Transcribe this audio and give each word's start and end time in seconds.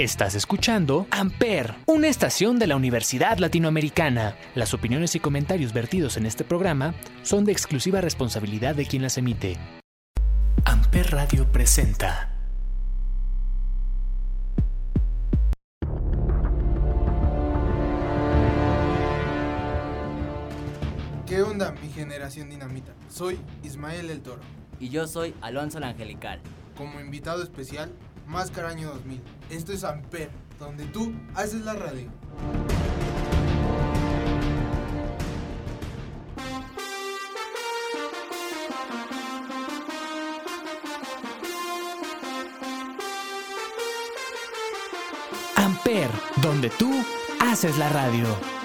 Estás 0.00 0.34
escuchando 0.34 1.06
Amper, 1.10 1.74
una 1.84 2.08
estación 2.08 2.58
de 2.58 2.66
la 2.66 2.74
Universidad 2.74 3.36
Latinoamericana. 3.36 4.34
Las 4.54 4.72
opiniones 4.72 5.14
y 5.14 5.20
comentarios 5.20 5.74
vertidos 5.74 6.16
en 6.16 6.24
este 6.24 6.42
programa 6.42 6.94
son 7.22 7.44
de 7.44 7.52
exclusiva 7.52 8.00
responsabilidad 8.00 8.74
de 8.74 8.86
quien 8.86 9.02
las 9.02 9.18
emite. 9.18 9.58
Amper 10.64 11.10
Radio 11.10 11.52
presenta. 11.52 12.34
¿Qué 21.26 21.42
onda, 21.42 21.74
mi 21.82 21.90
generación 21.90 22.48
dinamita? 22.48 22.94
Soy 23.10 23.38
Ismael 23.62 24.08
el 24.08 24.22
Toro. 24.22 24.40
Y 24.78 24.88
yo 24.88 25.06
soy 25.06 25.34
Alonso 25.42 25.76
el 25.76 25.84
Angelical. 25.84 26.40
Como 26.74 27.00
invitado 27.00 27.42
especial, 27.42 27.92
Máscara 28.26 28.68
Año 28.68 28.88
2000. 28.88 29.20
Esto 29.50 29.72
es 29.72 29.84
Amper, 29.84 30.30
donde 30.58 30.84
tú 30.86 31.12
haces 31.34 31.62
la 31.62 31.74
radio. 31.74 32.10
Amper, 45.56 46.10
donde 46.42 46.70
tú 46.70 46.90
haces 47.40 47.76
la 47.78 47.88
radio. 47.88 48.59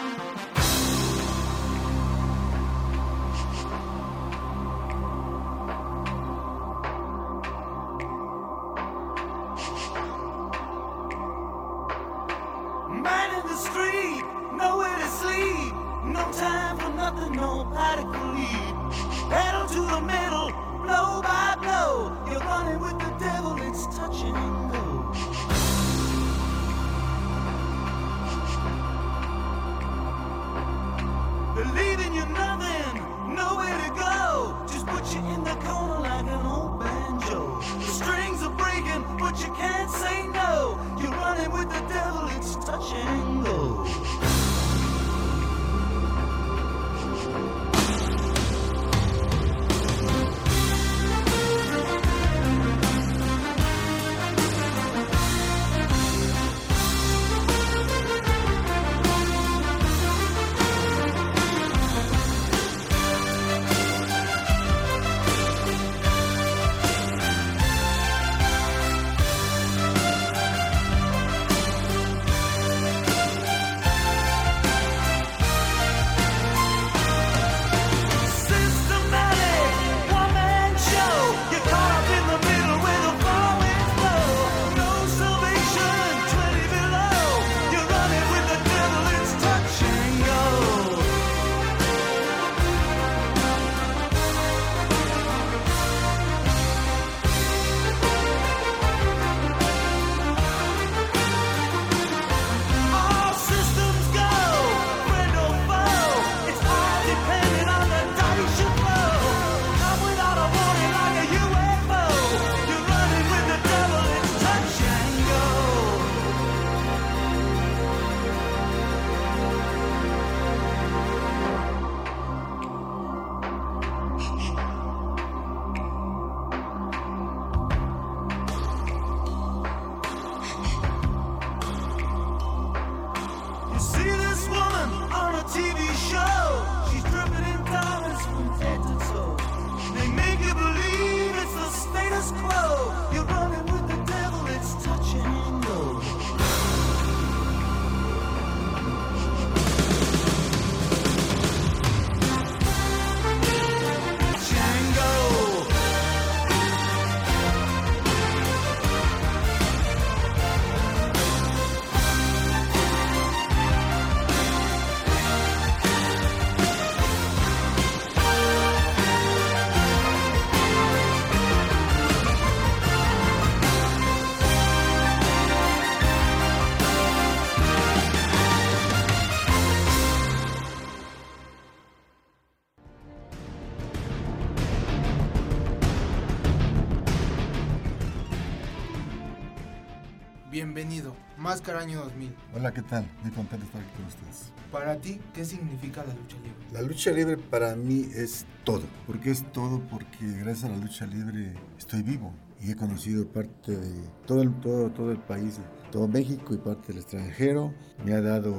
Bienvenido, 190.85 191.15
Máscara 191.39 191.79
Año 191.79 192.03
2000. 192.03 192.35
Hola, 192.53 192.71
¿qué 192.71 192.83
tal? 192.83 193.09
Muy 193.23 193.31
contento 193.31 193.57
de 193.57 193.65
estar 193.65 193.81
aquí 193.81 193.91
con 193.95 194.05
ustedes. 194.05 194.51
Para 194.71 194.95
ti, 194.97 195.19
¿qué 195.33 195.43
significa 195.43 196.03
la 196.03 196.13
lucha 196.13 196.35
libre? 196.35 196.73
La 196.73 196.81
lucha 196.83 197.11
libre 197.11 197.37
para 197.37 197.75
mí 197.75 198.07
es 198.13 198.45
todo. 198.63 198.83
¿Por 199.07 199.19
qué 199.19 199.31
es 199.31 199.51
todo? 199.51 199.79
Porque 199.89 200.27
gracias 200.41 200.65
a 200.65 200.69
la 200.69 200.77
lucha 200.77 201.07
libre 201.07 201.55
estoy 201.75 202.03
vivo 202.03 202.35
y 202.61 202.69
he 202.69 202.75
conocido 202.75 203.27
parte 203.27 203.75
de 203.75 203.99
todo 204.27 204.43
el, 204.43 204.53
todo, 204.59 204.91
todo 204.91 205.11
el 205.11 205.17
país, 205.17 205.59
todo 205.91 206.07
México 206.07 206.53
y 206.53 206.57
parte 206.57 206.89
del 206.89 207.01
extranjero. 207.01 207.73
Me 208.05 208.13
ha 208.13 208.21
dado 208.21 208.53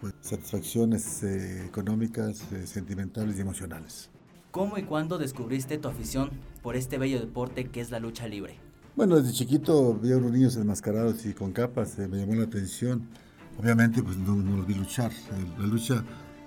pues, 0.00 0.14
satisfacciones 0.20 1.22
eh, 1.22 1.64
económicas, 1.64 2.42
eh, 2.50 2.66
sentimentales 2.66 3.38
y 3.38 3.42
emocionales. 3.42 4.10
¿Cómo 4.50 4.78
y 4.78 4.82
cuándo 4.82 5.16
descubriste 5.16 5.78
tu 5.78 5.86
afición 5.86 6.30
por 6.60 6.74
este 6.74 6.98
bello 6.98 7.20
deporte 7.20 7.66
que 7.66 7.80
es 7.80 7.92
la 7.92 8.00
lucha 8.00 8.26
libre? 8.26 8.58
Bueno, 8.96 9.16
desde 9.16 9.32
chiquito 9.32 9.94
vi 9.94 10.12
a 10.12 10.16
unos 10.16 10.32
niños 10.32 10.56
enmascarados 10.56 11.24
y 11.24 11.32
con 11.32 11.52
capas, 11.52 11.98
eh, 11.98 12.08
me 12.08 12.18
llamó 12.18 12.34
la 12.34 12.44
atención. 12.44 13.08
Obviamente, 13.58 14.02
pues 14.02 14.16
no, 14.16 14.34
no 14.36 14.56
los 14.56 14.66
vi 14.66 14.74
luchar. 14.74 15.12
Eh, 15.12 15.46
La 15.58 15.66
lucha 15.66 16.04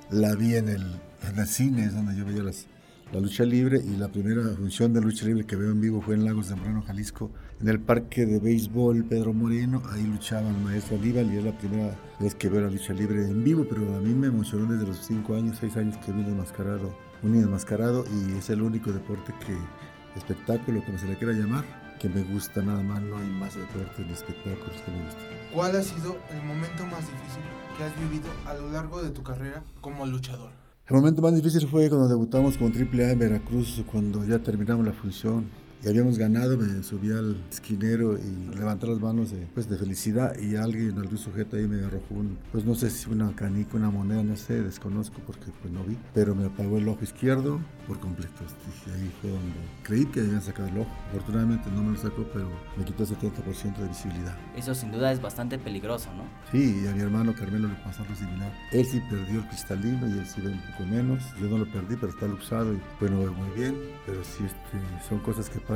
la 0.10 0.36
vi 0.36 0.56
en 0.56 0.68
el, 0.68 0.84
en 1.30 1.40
el 1.40 1.48
cine, 1.48 1.86
es 1.86 1.94
donde 1.96 2.16
yo 2.16 2.26
veía 2.26 2.44
las, 2.44 2.68
la 3.14 3.22
lucha 3.22 3.46
libre 3.46 3.82
y 3.84 3.96
la 3.96 4.10
primera 4.10 4.44
función 4.56 4.94
de 4.94 5.02
lucha 5.02 5.26
libre 5.26 5.46
que 5.46 5.56
veo 5.56 5.72
en 5.72 5.80
vivo 5.80 6.02
fue 6.02 6.16
en 6.16 6.26
Lagos 6.26 6.50
de 6.50 6.56
Moreno, 6.56 6.82
Jalisco, 6.82 7.32
en 7.62 7.70
el 7.70 7.80
parque 7.80 8.26
de 8.26 8.40
béisbol 8.40 9.06
Pedro 9.06 9.34
Moreno. 9.34 9.82
Ahí 9.92 10.04
luchaba 10.04 10.50
el 10.50 10.58
maestro 10.58 10.98
Aníbal 10.98 11.34
y 11.34 11.38
es 11.38 11.46
la 11.46 11.58
primera 11.58 11.98
vez 12.20 12.36
que 12.36 12.50
veo 12.50 12.62
la 12.62 12.70
lucha 12.70 12.94
libre 12.94 13.24
en 13.24 13.44
vivo, 13.46 13.66
pero 13.70 13.96
a 13.96 14.02
mí 14.02 14.14
me 14.14 14.28
emocionó 14.28 14.72
desde 14.72 14.88
los 14.88 14.98
5 15.06 15.36
años, 15.36 15.58
6 15.62 15.78
años 15.78 15.98
que 16.06 16.12
vi 16.12 16.22
enmascarado, 16.22 16.94
un 17.24 17.32
niño 17.32 17.46
enmascarado 17.46 18.04
y 18.06 18.38
es 18.38 18.50
el 18.50 18.62
único 18.62 18.92
deporte 18.92 19.34
que, 19.46 19.56
espectáculo, 20.20 20.84
como 20.84 20.98
se 20.98 21.08
le 21.08 21.18
quiera 21.18 21.34
llamar, 21.34 21.64
que 22.02 22.10
me 22.10 22.24
gusta 22.24 22.64
nada 22.64 22.82
más, 22.82 23.00
no 23.00 23.16
hay 23.16 23.28
más 23.28 23.54
deportes 23.56 24.08
ni 24.08 24.12
espectáculos 24.12 24.82
que 24.84 24.92
me 24.92 25.04
gustan. 25.06 25.24
¿Cuál 25.54 25.76
ha 25.76 25.84
sido 25.84 26.18
el 26.32 26.44
momento 26.44 26.84
más 26.88 27.02
difícil 27.02 27.44
que 27.78 27.84
has 27.84 28.00
vivido 28.00 28.28
a 28.48 28.56
lo 28.56 28.72
largo 28.72 29.04
de 29.04 29.12
tu 29.12 29.22
carrera 29.22 29.64
como 29.82 30.08
luchador? 30.08 30.50
El 30.88 30.96
momento 30.96 31.22
más 31.22 31.36
difícil 31.36 31.68
fue 31.68 31.90
cuando 31.90 32.08
debutamos 32.08 32.58
con 32.58 32.74
AAA 32.74 33.12
en 33.12 33.20
Veracruz, 33.20 33.84
cuando 33.92 34.26
ya 34.26 34.40
terminamos 34.40 34.84
la 34.84 34.94
función 34.94 35.46
y 35.84 35.88
habíamos 35.90 36.18
ganado, 36.18 36.58
me 36.58 36.84
subí 36.84 37.12
al 37.12 37.38
esquinero 37.50 38.18
y 38.18 38.56
levanté 38.56 38.88
las 38.88 39.00
manos 39.00 39.32
de, 39.32 39.48
pues, 39.54 39.68
de 39.70 39.78
felicidad 39.78 40.38
y 40.40 40.56
alguien, 40.56 40.98
algún 40.98 41.18
sujeto 41.18 41.58
ahí 41.58 41.68
me 41.68 41.84
arrojó 41.84 42.16
un, 42.16 42.38
pues 42.52 42.66
no 42.66 42.76
sé 42.76 42.90
si 42.90 43.10
una 43.10 43.36
canica, 43.36 43.78
una 43.78 43.90
moneda, 43.90 44.24
no 44.24 44.36
sé, 44.36 44.62
desconozco 44.62 45.20
porque 45.26 45.52
pues 45.62 45.74
no 45.74 45.84
vi, 45.84 45.98
pero 46.14 46.36
me 46.36 46.46
apagó 46.46 46.78
el 46.78 46.88
ojo 46.88 47.04
izquierdo 47.04 47.60
por 47.88 48.00
completo. 48.00 48.32
Dije, 48.66 48.98
ahí 48.98 49.12
fue 49.22 49.32
donde 49.32 49.54
creí 49.84 50.06
que 50.06 50.22
habían 50.22 50.42
sacado 50.42 50.70
el 50.70 50.78
ojo. 50.80 50.92
Afortunadamente 51.10 51.70
no 51.72 51.84
me 51.84 51.92
lo 51.94 51.98
sacó, 51.98 52.26
pero 52.32 52.50
me 52.78 52.86
quitó 52.86 53.06
70% 53.06 53.78
de 53.78 53.88
visibilidad. 53.88 54.38
Eso 54.56 54.76
sin 54.76 54.92
duda 54.92 55.12
es 55.12 55.22
bastante 55.22 55.58
peligroso, 55.58 56.10
¿no? 56.14 56.24
Sí, 56.52 56.82
y 56.84 56.88
a 56.88 56.94
mi 56.94 57.02
hermano 57.02 57.34
Carmelo 57.34 57.68
le 57.68 57.76
pasó 57.76 58.04
algo 58.04 58.16
similar. 58.16 58.54
Él 58.72 58.86
sí 58.86 59.02
perdió 59.10 59.40
el 59.40 59.48
cristalino 59.48 60.08
y 60.08 60.20
él 60.20 60.26
sí 60.26 60.42
ve 60.42 60.52
un 60.52 60.62
poco 60.72 60.86
menos. 60.86 61.24
Yo 61.42 61.48
no 61.48 61.58
lo 61.58 61.66
perdí, 61.72 61.96
pero 61.96 62.10
está 62.10 62.28
luxado 62.28 62.74
y 62.74 62.80
bueno, 63.00 63.18
muy 63.32 63.50
bien, 63.56 63.76
pero 64.06 64.24
sí 64.24 64.44
este, 64.46 65.08
son 65.08 65.20
cosas 65.20 65.50
que 65.50 65.60
pasan, 65.60 65.71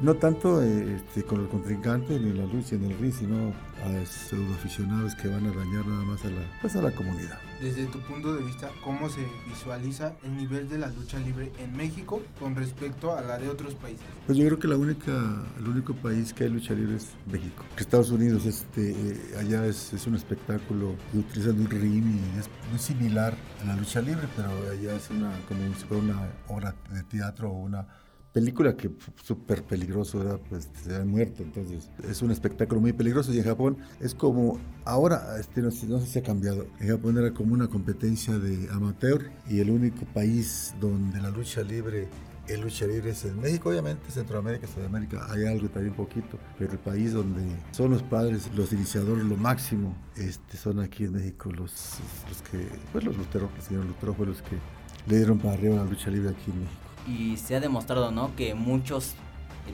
no 0.00 0.14
tanto 0.14 0.62
eh, 0.62 0.96
este, 0.96 1.22
con 1.22 1.40
el 1.40 1.48
contrincante 1.48 2.18
ni 2.18 2.32
la 2.32 2.46
lucha, 2.46 2.74
en 2.74 2.84
el 2.84 2.98
ring, 2.98 3.12
sino 3.12 3.52
a 3.84 4.06
pseudoaficionados 4.06 5.14
que 5.14 5.28
van 5.28 5.46
a 5.46 5.52
dañar 5.52 5.86
nada 5.86 6.04
más 6.04 6.24
a 6.24 6.30
la, 6.30 6.40
pues 6.60 6.74
a 6.76 6.82
la 6.82 6.90
comunidad. 6.90 7.38
Desde 7.60 7.86
tu 7.86 8.00
punto 8.00 8.34
de 8.34 8.42
vista, 8.42 8.70
¿cómo 8.82 9.08
se 9.08 9.20
visualiza 9.48 10.14
el 10.24 10.36
nivel 10.36 10.68
de 10.68 10.78
la 10.78 10.88
lucha 10.88 11.18
libre 11.18 11.52
en 11.58 11.76
México 11.76 12.22
con 12.38 12.56
respecto 12.56 13.16
a 13.16 13.22
la 13.22 13.38
de 13.38 13.48
otros 13.48 13.74
países? 13.74 14.04
Pues 14.26 14.36
yo 14.36 14.44
creo 14.46 14.58
que 14.58 14.68
la 14.68 14.76
única, 14.76 15.12
el 15.58 15.68
único 15.68 15.94
país 15.94 16.32
que 16.32 16.44
hay 16.44 16.50
lucha 16.50 16.74
libre 16.74 16.96
es 16.96 17.08
México. 17.30 17.64
Que 17.76 17.82
Estados 17.82 18.10
Unidos, 18.10 18.44
este, 18.46 18.90
eh, 18.90 19.36
allá 19.38 19.64
es, 19.66 19.92
es, 19.92 20.06
un 20.06 20.16
espectáculo 20.16 20.94
y 21.14 21.18
utilizan 21.18 21.58
un 21.60 21.70
ring 21.70 22.04
y 22.04 22.38
es 22.38 22.48
muy 22.70 22.78
similar 22.78 23.34
a 23.62 23.66
la 23.66 23.76
lucha 23.76 24.00
libre, 24.00 24.26
pero 24.34 24.50
allá 24.70 24.96
es 24.96 25.10
una, 25.10 25.32
como 25.48 25.60
si 25.74 25.84
fuera 25.84 26.02
una 26.02 26.28
obra 26.48 26.74
de 26.90 27.02
teatro 27.04 27.50
o 27.50 27.58
una 27.58 27.86
película 28.36 28.76
que 28.76 28.90
súper 29.24 29.62
peligroso 29.62 30.20
era 30.20 30.36
pues 30.36 30.68
se 30.84 30.94
han 30.94 31.08
muerto 31.08 31.42
entonces 31.42 31.88
es 32.06 32.20
un 32.20 32.30
espectáculo 32.30 32.82
muy 32.82 32.92
peligroso 32.92 33.32
y 33.32 33.38
en 33.38 33.44
Japón 33.44 33.78
es 33.98 34.14
como 34.14 34.60
ahora 34.84 35.40
este, 35.40 35.62
no, 35.62 35.68
no 35.88 36.00
sé 36.00 36.06
si 36.06 36.18
ha 36.18 36.22
cambiado 36.22 36.66
en 36.78 36.88
Japón 36.88 37.16
era 37.16 37.32
como 37.32 37.54
una 37.54 37.68
competencia 37.68 38.38
de 38.38 38.68
amateur 38.70 39.30
y 39.48 39.60
el 39.60 39.70
único 39.70 40.04
país 40.12 40.74
donde 40.78 41.18
la 41.18 41.30
lucha 41.30 41.62
libre 41.62 42.08
el 42.46 42.60
lucha 42.60 42.86
libre 42.86 43.10
es 43.10 43.24
en 43.24 43.40
México, 43.40 43.70
obviamente, 43.70 44.08
Centroamérica, 44.08 44.68
Sudamérica, 44.68 45.26
hay 45.32 45.46
algo 45.46 45.68
también 45.68 45.94
poquito, 45.94 46.38
pero 46.56 46.70
el 46.70 46.78
país 46.78 47.12
donde 47.12 47.42
son 47.72 47.90
los 47.90 48.04
padres, 48.04 48.48
los 48.54 48.72
iniciadores, 48.72 49.24
lo 49.24 49.36
máximo, 49.36 49.96
este, 50.14 50.56
son 50.56 50.78
aquí 50.78 51.06
en 51.06 51.14
México 51.14 51.50
los, 51.50 51.72
los 52.28 52.42
que, 52.48 52.68
pues 52.92 53.02
los 53.02 53.16
Lutero, 53.16 53.50
el 53.56 53.62
señor 53.62 53.86
Lutero 53.86 54.14
fue 54.14 54.26
los 54.26 54.42
que 54.42 54.56
le 55.08 55.16
dieron 55.16 55.40
para 55.40 55.54
arriba 55.54 55.74
la 55.74 55.84
lucha 55.84 56.08
libre 56.08 56.30
aquí 56.30 56.52
en 56.52 56.60
México 56.60 56.85
y 57.06 57.36
se 57.36 57.56
ha 57.56 57.60
demostrado, 57.60 58.10
¿no? 58.10 58.34
Que 58.36 58.54
muchos 58.54 59.14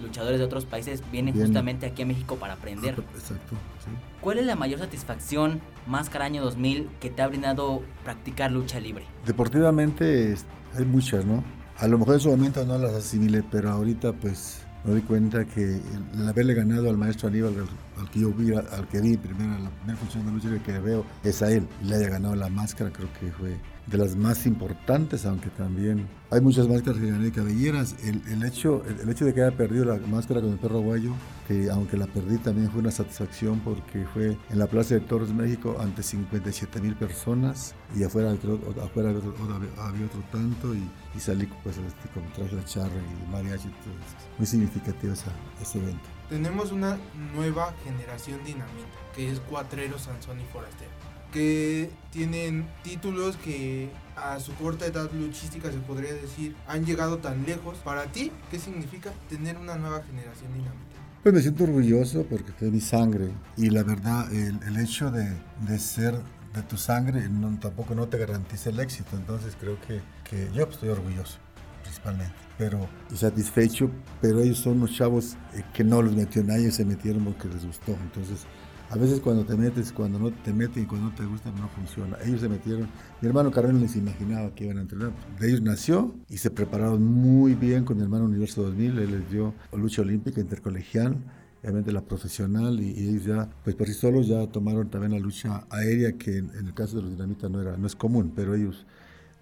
luchadores 0.01 0.39
de 0.39 0.45
otros 0.45 0.65
países 0.65 1.03
vienen 1.11 1.35
Bien. 1.35 1.47
justamente 1.47 1.87
aquí 1.87 2.03
a 2.03 2.07
México 2.07 2.37
para 2.37 2.55
aprender. 2.55 2.95
Exacto, 3.15 3.57
sí. 3.85 3.91
¿Cuál 4.21 4.39
es 4.39 4.47
la 4.47 4.57
mayor 4.57 4.79
satisfacción, 4.79 5.61
Máscara 5.87 6.25
Año 6.25 6.43
2000, 6.43 6.89
que 7.01 7.11
te 7.11 7.23
ha 7.23 7.27
brindado 7.29 7.83
practicar 8.05 8.51
lucha 8.51 8.81
libre? 8.81 9.05
Deportivamente 9.27 10.35
hay 10.77 10.85
muchas, 10.85 11.25
¿no? 11.27 11.45
A 11.79 11.89
lo 11.89 11.99
mejor 11.99 12.15
en 12.15 12.21
su 12.21 12.31
momento 12.31 12.65
no 12.65 12.79
las 12.79 12.93
asimilé, 12.93 13.43
pero 13.51 13.71
ahorita 13.71 14.13
pues 14.13 14.63
me 14.85 14.93
doy 14.93 15.03
cuenta 15.03 15.45
que 15.45 15.81
el 16.15 16.29
haberle 16.29 16.55
ganado 16.55 16.89
al 16.89 16.97
maestro 16.97 17.29
Aníbal, 17.29 17.55
al, 17.55 18.03
al 18.03 18.11
que 18.11 18.21
yo 18.21 18.33
vi, 18.33 18.55
al 18.55 18.89
que 18.89 19.01
vi 19.01 19.17
primero, 19.17 19.59
la 19.59 19.71
primera 19.71 19.97
función 19.99 20.27
de 20.27 20.33
lucha 20.33 20.63
que 20.65 20.79
veo, 20.79 21.05
es 21.25 21.43
a 21.43 21.51
él. 21.51 21.67
Y 21.83 21.87
le 21.87 21.97
haya 21.97 22.09
ganado 22.09 22.35
la 22.35 22.49
máscara, 22.49 22.91
creo 22.93 23.09
que 23.19 23.31
fue 23.33 23.57
de 23.87 23.99
las 23.99 24.15
más 24.17 24.47
importantes, 24.47 25.27
aunque 25.27 25.51
también 25.51 26.09
hay 26.31 26.41
muchas 26.41 26.69
máscaras 26.69 27.01
que 27.01 27.11
gané 27.11 27.25
de 27.25 27.33
cabelleras. 27.33 27.97
El, 28.05 28.23
el, 28.29 28.45
hecho, 28.45 28.83
el, 28.87 29.01
el, 29.01 29.09
hecho 29.09 29.25
de 29.25 29.35
que 29.35 29.43
haya 29.43 29.57
perdido 29.57 29.85
la 29.85 29.99
máscara 29.99 30.41
con 30.41 30.51
el 30.51 30.59
perro 30.59 30.81
guayo, 30.81 31.13
que 31.49 31.69
aunque 31.71 31.97
la 31.97 32.07
perdí 32.07 32.39
también 32.39 32.71
fue 32.71 32.81
una 32.81 32.91
satisfacción 32.91 33.61
porque 33.61 34.07
fue 34.15 34.37
en 34.51 34.59
la 34.59 34.67
Plaza 34.67 34.95
de 34.95 35.01
Toros 35.01 35.33
México 35.35 35.77
ante 35.81 36.03
57 36.03 36.81
mil 36.81 36.95
personas 36.95 37.75
y 37.97 38.05
afuera, 38.05 38.33
afuera 38.33 39.11
había, 39.11 39.19
otro, 39.19 39.35
había 39.79 40.07
otro 40.07 40.23
tanto 40.31 40.75
y, 40.75 40.89
y 41.17 41.21
salí 41.21 41.49
pues, 41.63 41.77
este, 41.77 42.09
con 42.15 42.23
traje 42.33 42.57
de 42.57 42.65
charra 42.65 42.95
y 42.95 43.33
mariachi. 43.33 43.67
Entonces, 43.67 44.15
muy 44.39 44.47
significativo 44.47 45.13
esa, 45.13 45.33
ese 45.61 45.79
evento. 45.79 46.09
Tenemos 46.29 46.73
una 46.73 46.99
nueva 47.35 47.75
generación 47.85 48.39
dinamita, 48.45 48.99
que 49.15 49.31
es 49.31 49.41
Cuatrero, 49.41 49.99
Sansón 49.99 50.41
y 50.41 50.45
Forastero 50.45 51.12
que 51.33 51.91
tienen 52.13 52.67
títulos 52.85 53.37
que 53.37 53.91
a 54.17 54.39
su 54.39 54.55
corta 54.55 54.87
edad 54.87 55.11
luchística 55.13 55.73
se 55.73 55.79
podría 55.79 56.13
decir 56.13 56.55
han 56.69 56.85
llegado 56.85 57.19
tan 57.19 57.45
lejos. 57.45 57.79
Para 57.79 58.05
ti, 58.05 58.31
¿qué 58.51 58.59
significa 58.59 59.11
tener 59.29 59.57
una 59.57 59.77
nueva 59.77 60.03
generación 60.03 60.53
dinámica? 60.53 60.93
Pues 61.23 61.35
me 61.35 61.41
siento 61.41 61.65
orgulloso 61.65 62.25
porque 62.29 62.53
fue 62.53 62.71
mi 62.71 62.81
sangre 62.81 63.31
y 63.57 63.71
la 63.71 63.83
verdad 63.85 64.33
el, 64.33 64.61
el 64.67 64.77
hecho 64.77 65.11
de, 65.11 65.33
de, 65.69 65.79
ser 65.79 66.15
de 66.53 66.63
tu 66.63 66.77
sangre 66.77 67.29
no, 67.29 67.57
tampoco 67.61 67.95
no 67.95 68.09
te 68.09 68.19
garantiza 68.19 68.71
el 68.71 68.81
éxito, 68.81 69.17
entonces 69.17 69.57
creo 69.59 69.79
que, 69.87 70.01
que 70.29 70.51
yo 70.53 70.65
estoy 70.65 70.89
orgulloso 70.89 71.39
principalmente, 71.83 72.35
pero 72.59 72.89
y 73.13 73.17
satisfecho, 73.17 73.89
pero 74.21 74.41
ellos 74.41 74.59
son 74.59 74.79
unos 74.79 74.95
chavos 74.97 75.37
eh, 75.55 75.63
que 75.73 75.85
no 75.85 76.03
los 76.03 76.15
metió 76.15 76.43
nadie, 76.43 76.73
se 76.73 76.85
metieron 76.85 77.25
porque 77.25 77.49
les 77.49 77.65
gustó, 77.65 77.93
entonces 77.93 78.45
a 78.93 78.97
veces 78.97 79.21
cuando 79.21 79.47
te 79.47 79.57
metes, 79.57 79.91
cuando 79.91 80.19
no 80.19 80.31
te 80.31 80.53
meten 80.53 80.83
y 80.83 80.87
cuando 80.87 81.09
no 81.09 81.15
te 81.15 81.25
gusta, 81.25 81.51
no 81.53 81.67
funciona. 81.69 82.19
Ellos 82.27 82.43
se 82.43 82.49
metieron, 82.49 82.89
mi 83.23 83.29
hermano 83.29 83.51
Carmen 83.51 83.81
les 83.81 83.97
imaginaba 83.97 84.55
que 84.55 84.65
iban 84.65 84.77
a 84.77 84.81
entrenar. 84.83 85.13
De 85.41 85.49
ellos 85.49 85.63
nació 85.63 86.15
y 86.29 86.37
se 86.37 86.51
prepararon 86.51 87.03
muy 87.03 87.55
bien 87.55 87.87
con 87.87 87.97
mi 87.97 88.03
hermano 88.03 88.27
Universo 88.27 88.63
2000, 88.65 88.99
él 88.99 89.11
les 89.11 89.31
dio 89.31 89.55
lucha 89.73 90.03
olímpica 90.03 90.43
intercolegial, 90.43 91.17
obviamente 91.63 91.91
la 91.91 92.03
profesional 92.03 92.81
y, 92.81 92.91
y, 92.91 93.09
ellos 93.09 93.25
ya, 93.25 93.49
pues 93.65 93.75
por 93.77 93.87
sí 93.87 93.95
solos 93.95 94.29
ya 94.29 94.47
tomaron 94.49 94.91
también 94.91 95.13
la 95.13 95.19
lucha 95.21 95.65
aérea, 95.71 96.13
que 96.19 96.37
en, 96.37 96.51
en 96.51 96.67
el 96.67 96.75
caso 96.75 96.97
de 96.97 97.03
los 97.03 97.13
dinamitas 97.13 97.51
no, 97.51 97.63
era, 97.63 97.79
no 97.79 97.87
es 97.87 97.97
común, 97.97 98.31
pero 98.37 98.55
ellos 98.55 98.85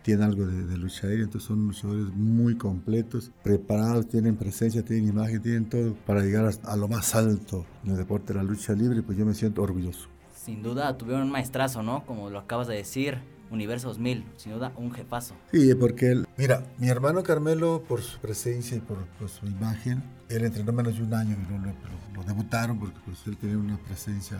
tienen 0.03 0.25
algo 0.25 0.47
de, 0.47 0.65
de, 0.65 0.79
lucha 0.79 1.07
aérea, 1.07 1.25
entonces 1.25 1.49
son 1.49 1.67
luchadores 1.67 2.07
muy 2.15 2.57
completos, 2.57 3.31
preparados, 3.43 4.09
tienen 4.09 4.37
presencia, 4.37 4.85
tienen 4.85 5.09
imagen, 5.09 5.43
tienen 5.43 5.69
todo 5.69 5.95
para 6.07 6.23
llegar 6.23 6.47
a, 6.47 6.73
a, 6.73 6.77
lo 6.77 6.89
más 6.89 7.15
alto 7.15 7.67
en 7.85 7.93
el 7.93 7.97
deporte 7.97 8.33
de 8.33 8.39
la 8.39 8.45
lucha 8.45 8.73
libre, 8.73 9.03
pues 9.03 9.19
yo 9.19 9.27
me 9.27 9.35
siento 9.35 9.63
orgulloso. 9.63 10.09
Sin 10.35 10.63
duda 10.63 10.97
tuvieron 10.97 11.25
un 11.25 11.31
maestrazo, 11.31 11.83
¿no? 11.83 12.05
Como 12.07 12.31
lo 12.31 12.39
acabas 12.39 12.67
de 12.67 12.77
decir, 12.77 13.19
Universo 13.51 13.89
2000, 13.89 14.25
sin 14.37 14.53
duda 14.53 14.73
un 14.77 14.93
jefazo. 14.93 15.35
Sí, 15.53 15.75
porque 15.75 16.13
él, 16.13 16.27
mira, 16.39 16.65
mi 16.79 16.89
hermano 16.89 17.23
Carmelo, 17.23 17.83
por 17.87 18.01
su 18.01 18.19
presencia 18.21 18.77
y 18.77 18.81
por, 18.81 18.99
por 19.19 19.29
su 19.29 19.47
imagen, 19.47 20.03
él 20.29 20.45
entrenó 20.45 20.73
menos 20.73 20.97
de 20.97 21.03
un 21.03 21.13
año 21.13 21.37
y 21.37 21.53
lo, 21.53 21.59
lo, 21.59 21.73
lo 22.15 22.23
debutaron 22.25 22.79
porque 22.79 22.99
pues, 23.05 23.19
él 23.27 23.37
tenía 23.37 23.59
una 23.59 23.77
presencia 23.77 24.39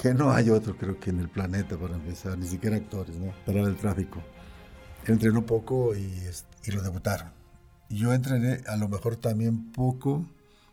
que 0.00 0.14
no 0.14 0.32
hay 0.32 0.50
otro, 0.50 0.76
creo 0.76 0.98
que 0.98 1.10
en 1.10 1.20
el 1.20 1.28
planeta 1.28 1.76
para 1.76 1.94
empezar, 1.94 2.36
ni 2.36 2.46
siquiera 2.46 2.76
actores, 2.76 3.14
¿no? 3.16 3.32
Para 3.46 3.60
el 3.60 3.76
tráfico 3.76 4.20
entrenó 5.12 5.46
poco 5.46 5.94
y, 5.94 6.10
lo 6.72 6.82
debutaron. 6.82 7.28
Yo 7.90 8.12
entrené 8.12 8.60
a 8.66 8.76
lo 8.76 8.88
mejor 8.88 9.16
también 9.16 9.70
poco 9.72 10.24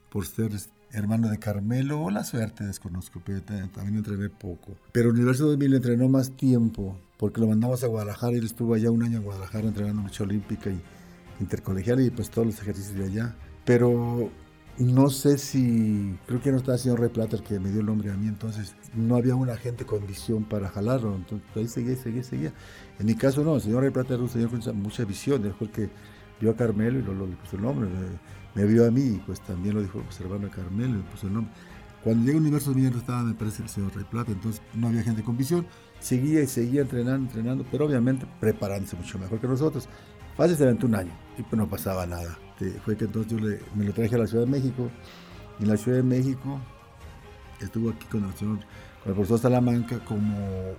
por 0.10 0.26
ser 0.26 0.52
hermano 0.92 1.30
de 1.30 1.38
Carmelo 1.38 2.02
o 2.02 2.10
la 2.10 2.24
suerte, 2.24 2.66
desconozco, 2.66 3.22
pero 3.26 3.42
también 3.42 3.98
entrené 3.98 4.30
poco. 4.30 4.76
Pero 4.92 5.10
Universo 5.10 5.48
2000 5.48 5.76
entrenó 5.76 6.10
más 6.10 6.32
tiempo 6.32 6.98
porque 7.18 7.40
lo 7.40 7.48
mandamos 7.48 7.84
a 7.84 7.88
Guadalajara 7.88 8.38
y 8.38 8.46
estuvo 8.46 8.74
allá 8.74 8.90
un 8.92 9.04
año 9.04 9.18
en 9.18 9.24
Guadalajara 9.24 9.68
entrenando 9.68 10.02
mucha 10.02 10.24
olímpica 10.24 10.70
y 10.70 10.82
intercolegial 11.40 12.02
y 12.02 12.10
pues 12.10 12.30
todos 12.30 12.48
los 12.48 12.62
ejercicios 12.62 12.98
de 12.98 13.06
allá. 13.06 13.36
Pero 13.66 14.32
no 14.82 15.10
sé 15.10 15.38
si, 15.38 16.18
creo 16.26 16.42
que 16.42 16.52
no 16.52 16.58
estaba 16.58 16.78
Rey 16.98 17.10
Plata 17.10 17.36
el 17.36 17.44
que 17.44 17.60
me 17.60 17.70
dio 17.70 17.82
el 17.82 17.86
nombre 17.86 18.12
a 18.12 18.16
mí, 18.16 18.28
entonces 18.28 18.76
no 18.96 19.16
había 19.16 19.36
una 19.36 19.56
gente 19.56 19.86
con 19.86 20.08
visión 20.08 20.44
para 20.44 20.70
jalarlo, 20.70 21.16
entonces 21.16 21.48
ahí 21.56 21.68
seguía, 21.68 21.96
seguía, 21.96 22.24
seguía. 22.24 22.54
En 23.00 23.06
mi 23.06 23.16
caso 23.16 23.44
no, 23.44 23.56
el 23.56 23.62
señor 23.62 23.84
Rey 23.84 23.92
Plata 23.92 24.16
era 24.16 24.24
un 24.24 24.30
señor 24.30 24.50
con 24.50 24.82
mucha 24.82 25.06
visión, 25.06 25.46
él 25.46 25.54
fue 25.54 25.68
el 25.68 25.74
que 25.74 25.90
vio 26.40 26.52
a 26.52 26.56
Carmelo 26.56 27.00
y 27.00 27.04
lo, 27.04 27.14
lo, 27.14 27.28
le 27.28 27.36
puso 27.36 27.58
el 27.58 27.62
nombre, 27.62 27.88
me, 27.90 28.62
me, 28.62 28.68
vio 28.68 28.88
a 28.88 28.92
mí 28.92 29.02
y 29.02 29.24
pues 29.26 29.40
también 29.42 29.76
lo 29.76 29.82
dijo 29.82 30.00
observando 30.00 30.48
a 30.48 30.50
Carmelo 30.50 30.96
y 30.96 30.98
le 30.98 31.04
puso 31.04 31.28
el 31.28 31.34
nombre. 31.34 31.54
Cuando 32.04 32.26
llega 32.26 32.40
Universo 32.40 32.74
Mineros 32.74 33.02
estaba, 33.02 33.22
me 33.22 33.36
parece, 33.36 33.62
el 33.62 33.70
señor 33.70 33.96
Rey 33.96 34.06
Plata, 34.10 34.32
entonces 34.32 34.62
no 34.74 34.88
había 34.88 35.04
gente 35.04 35.22
con 35.22 35.38
visión, 35.38 35.68
seguía 36.00 36.42
y 36.42 36.48
seguía 36.48 36.82
entrenando, 36.82 37.28
entrenando, 37.28 37.66
pero 37.70 37.86
obviamente 37.86 38.26
preparándose 38.40 38.96
mucho 38.96 39.20
mejor 39.20 39.40
que 39.40 39.48
nosotros. 39.48 39.88
Fácil 40.36 40.64
aventó 40.64 40.88
un 40.88 40.96
año 40.96 41.12
y 41.38 41.44
pues 41.44 41.60
no 41.60 41.70
pasaba 41.70 42.08
nada. 42.08 42.40
Fue 42.84 42.96
que 42.96 43.06
entonces 43.06 43.32
yo 43.32 43.40
le, 43.40 43.60
me 43.76 43.86
lo 43.86 43.94
traje 43.94 44.16
a 44.16 44.20
la 44.20 44.28
Ciudad 44.28 44.46
de 44.46 44.52
México. 44.52 44.90
Y 45.60 45.64
en 45.64 45.70
la 45.70 45.78
Ciudad 45.78 45.98
de 45.98 46.04
México 46.04 46.60
estuvo 47.60 47.90
aquí 47.90 48.06
con 48.08 48.24
el 48.24 48.34
señor, 48.34 48.60
con 49.04 49.10
el 49.10 49.14
profesor 49.16 49.40
Salamanca 49.40 50.00
como 50.06 50.76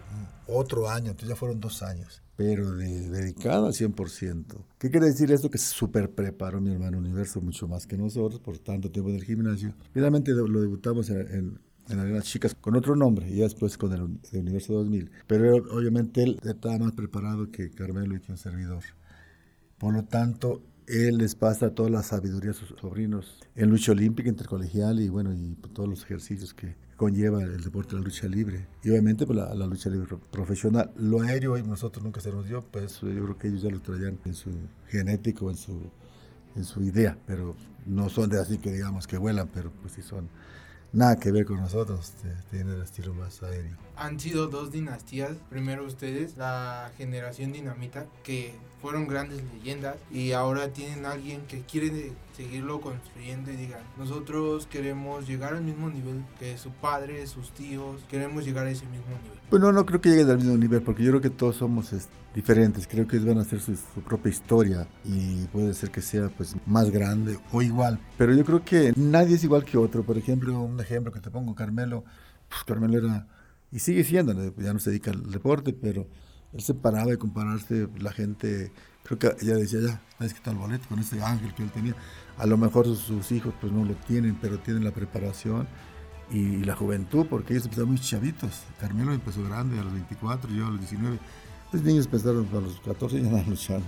otro 0.46 0.88
año, 0.88 1.10
entonces 1.10 1.28
ya 1.28 1.36
fueron 1.36 1.60
dos 1.60 1.82
años, 1.82 2.22
pero 2.36 2.72
de, 2.74 3.08
dedicado 3.08 3.66
al 3.66 3.72
100%. 3.72 4.44
¿Qué 4.78 4.90
quiere 4.90 5.06
decir 5.06 5.30
esto? 5.30 5.50
Que 5.50 5.58
super 5.58 6.10
preparó 6.10 6.60
mi 6.60 6.72
hermano 6.72 6.98
Universo 6.98 7.40
mucho 7.40 7.68
más 7.68 7.86
que 7.86 7.96
nosotros 7.96 8.40
por 8.40 8.58
tanto 8.58 8.90
tiempo 8.90 9.10
en 9.10 9.16
el 9.16 9.24
gimnasio. 9.24 9.74
Finalmente 9.92 10.32
lo 10.32 10.60
debutamos 10.60 11.08
en, 11.10 11.60
en 11.88 12.14
las 12.14 12.24
chicas 12.24 12.54
con 12.54 12.76
otro 12.76 12.96
nombre 12.96 13.28
y 13.28 13.40
después 13.40 13.76
con 13.76 13.92
el, 13.92 14.38
Universo 14.38 14.74
2000. 14.74 15.10
Pero 15.26 15.56
obviamente 15.56 16.22
él 16.22 16.40
estaba 16.44 16.78
más 16.78 16.92
preparado 16.92 17.50
que 17.50 17.70
Carmelo 17.70 18.16
y 18.16 18.20
que 18.20 18.32
un 18.32 18.38
servidor. 18.38 18.82
Por 19.78 19.94
lo 19.94 20.04
tanto, 20.04 20.62
él 20.86 21.18
les 21.18 21.34
pasa 21.34 21.74
toda 21.74 21.90
la 21.90 22.02
sabiduría 22.02 22.50
a 22.50 22.54
sus 22.54 22.74
sobrinos 22.80 23.40
en 23.54 23.70
lucha 23.70 23.92
olímpica, 23.92 24.28
intercolegial 24.28 25.00
y 25.00 25.08
bueno, 25.08 25.32
y 25.32 25.56
todos 25.72 25.88
los 25.88 26.02
ejercicios 26.04 26.54
que 26.54 26.76
conlleva 26.96 27.42
el 27.42 27.62
deporte 27.62 27.90
de 27.90 27.96
la 28.00 28.04
lucha 28.04 28.28
libre. 28.28 28.66
Y 28.82 28.90
obviamente 28.90 29.26
pues, 29.26 29.36
la, 29.36 29.66
lucha 29.66 29.90
libre 29.90 30.16
profesional. 30.30 30.90
Lo 30.96 31.20
aéreo 31.20 31.58
y 31.58 31.62
nosotros 31.62 32.04
nunca 32.04 32.20
se 32.20 32.30
nos 32.30 32.46
dio, 32.46 32.62
pues 32.62 33.00
yo 33.00 33.08
creo 33.08 33.38
que 33.38 33.48
ellos 33.48 33.62
ya 33.62 33.70
lo 33.70 33.80
traían 33.80 34.18
en 34.24 34.34
su 34.34 34.50
genético, 34.88 35.50
en 35.50 35.56
su, 35.56 35.90
en 36.56 36.64
su 36.64 36.82
idea, 36.82 37.18
pero 37.26 37.56
no 37.86 38.08
son 38.08 38.30
de 38.30 38.40
así 38.40 38.58
que 38.58 38.72
digamos 38.72 39.06
que 39.06 39.18
vuelan, 39.18 39.48
pero 39.52 39.72
pues 39.80 39.94
sí 39.94 40.02
son 40.02 40.28
nada 40.92 41.16
que 41.16 41.32
ver 41.32 41.44
con 41.44 41.60
nosotros, 41.60 42.12
tienen 42.50 42.74
el 42.74 42.82
estilo 42.82 43.14
más 43.14 43.42
aéreo. 43.42 43.76
Han 43.96 44.20
sido 44.20 44.48
dos 44.48 44.70
dinastías, 44.70 45.32
primero 45.48 45.84
ustedes, 45.84 46.36
la 46.36 46.90
generación 46.96 47.52
dinamita, 47.52 48.06
que 48.22 48.54
fueron 48.80 49.06
grandes 49.06 49.42
leyendas 49.54 49.96
y 50.10 50.32
ahora 50.32 50.68
tienen 50.72 51.06
alguien 51.06 51.42
que 51.46 51.60
quiere 51.62 52.12
seguirlo 52.36 52.80
construyendo 52.80 53.50
y 53.50 53.56
digan, 53.56 53.80
nosotros 53.98 54.66
queremos 54.66 55.26
llegar 55.26 55.54
al 55.54 55.62
mismo 55.62 55.90
nivel 55.90 56.24
que 56.38 56.56
su 56.58 56.70
padre, 56.70 57.26
sus 57.26 57.52
tíos, 57.52 58.02
queremos 58.08 58.44
llegar 58.44 58.66
a 58.66 58.70
ese 58.70 58.86
mismo 58.86 59.06
nivel. 59.22 59.38
Pues 59.50 59.62
no, 59.62 59.86
creo 59.86 60.00
que 60.00 60.10
lleguen 60.10 60.30
al 60.30 60.38
mismo 60.38 60.56
nivel, 60.56 60.82
porque 60.82 61.02
yo 61.02 61.10
creo 61.10 61.20
que 61.20 61.30
todos 61.30 61.56
somos 61.56 61.92
diferentes, 62.34 62.86
creo 62.86 63.06
que 63.06 63.16
ellos 63.16 63.28
van 63.28 63.38
a 63.38 63.42
hacer 63.42 63.60
su, 63.60 63.74
propia 64.06 64.30
historia 64.30 64.88
y 65.04 65.44
puede 65.46 65.74
ser 65.74 65.90
que 65.90 66.00
sea 66.00 66.28
pues 66.30 66.56
más 66.66 66.90
grande 66.90 67.38
o 67.52 67.60
igual, 67.60 68.00
pero 68.16 68.34
yo 68.34 68.44
creo 68.44 68.64
que 68.64 68.92
nadie 68.96 69.36
es 69.36 69.44
igual 69.44 69.64
que 69.64 69.76
otro, 69.76 70.02
por 70.02 70.16
ejemplo, 70.16 70.58
un 70.60 70.80
ejemplo 70.80 71.12
que 71.12 71.20
te 71.20 71.30
pongo, 71.30 71.54
Carmelo, 71.54 72.04
pues 72.48 72.64
Carmelo 72.64 72.98
era, 72.98 73.26
y 73.70 73.78
sigue 73.78 74.04
siendo, 74.04 74.32
ya 74.56 74.72
no 74.72 74.78
se 74.78 74.90
dedica 74.90 75.10
al 75.10 75.30
deporte, 75.30 75.74
pero 75.74 76.06
él 76.52 76.60
se 76.60 76.74
paraba 76.74 77.10
de 77.10 77.18
compararse, 77.18 77.88
la 77.98 78.12
gente, 78.12 78.72
creo 79.04 79.18
que 79.18 79.28
ella 79.40 79.56
decía, 79.56 79.80
ya, 79.80 80.02
¿sabes 80.18 80.34
qué 80.34 80.40
tal 80.40 80.54
el 80.54 80.60
boleto 80.60 80.88
con 80.88 80.98
ese 80.98 81.22
ángel 81.22 81.54
que 81.54 81.62
él 81.62 81.70
tenía? 81.70 81.96
A 82.38 82.46
lo 82.46 82.56
mejor 82.56 82.86
sus, 82.96 83.32
hijos 83.32 83.54
pues 83.60 83.72
no 83.72 83.84
lo 83.84 83.94
tienen, 83.94 84.36
pero 84.40 84.58
tienen 84.58 84.84
la 84.84 84.90
preparación 84.90 85.68
y, 86.30 86.64
la 86.64 86.74
juventud, 86.74 87.26
porque 87.28 87.52
ellos 87.52 87.64
empezaron 87.64 87.90
muy 87.90 88.00
chavitos. 88.00 88.62
Carmelo 88.80 89.12
empezó 89.12 89.44
grande 89.44 89.78
a 89.78 89.84
los 89.84 89.92
24, 89.92 90.50
yo 90.50 90.66
a 90.66 90.70
los 90.70 90.80
19. 90.80 91.18
Los 91.72 91.82
niños 91.82 92.06
empezaron 92.06 92.48
a 92.50 92.60
los 92.60 92.80
14 92.80 93.16
y 93.16 93.20
andan 93.20 93.48
luchando. 93.48 93.86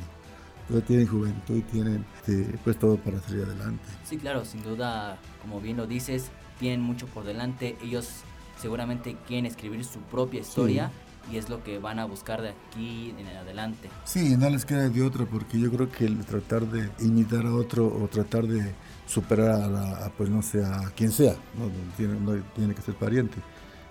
Pero 0.69 0.81
tienen 0.83 1.07
juventud 1.07 1.57
y 1.57 1.63
tienen 1.63 2.05
este, 2.17 2.59
pues 2.65 2.79
todo 2.79 2.97
para 2.97 3.21
salir 3.21 3.45
adelante. 3.45 3.85
Sí, 4.05 4.17
claro, 4.17 4.45
sin 4.45 4.63
duda, 4.63 5.19
como 5.43 5.61
bien 5.61 5.77
lo 5.77 5.87
dices, 5.87 6.31
tienen 6.59 6.81
mucho 6.81 7.07
por 7.07 7.25
delante. 7.25 7.77
Ellos 7.83 8.23
seguramente 8.59 9.17
quieren 9.27 9.47
escribir 9.47 9.85
su 9.85 10.01
propia 10.01 10.41
historia 10.41 10.91
y 11.31 11.37
es 11.37 11.49
lo 11.49 11.63
que 11.63 11.79
van 11.79 11.99
a 11.99 12.05
buscar 12.05 12.43
de 12.43 12.51
aquí 12.51 13.15
en 13.19 13.27
adelante. 13.29 13.89
Sí, 14.05 14.37
no 14.37 14.49
les 14.51 14.65
queda 14.65 14.89
de 14.89 15.03
otra 15.03 15.27
porque 15.27 15.59
yo 15.59 15.71
creo 15.71 15.91
que 15.91 16.07
el 16.07 16.25
tratar 16.25 16.67
de 16.67 16.91
imitar 17.05 17.47
a 17.47 17.55
otro 17.55 17.87
o 17.87 18.09
tratar 18.09 18.47
de 18.47 18.75
superar 19.07 19.51
a, 19.51 20.11
pues 20.17 20.31
no 20.31 20.43
sé, 20.43 20.65
a 20.65 20.91
quien 20.97 21.13
sea, 21.13 21.35
no, 21.59 21.71
tiene, 21.97 22.19
no 22.21 22.43
tiene 22.55 22.75
que 22.75 22.83
ser 22.83 22.95
pariente. 22.95 23.37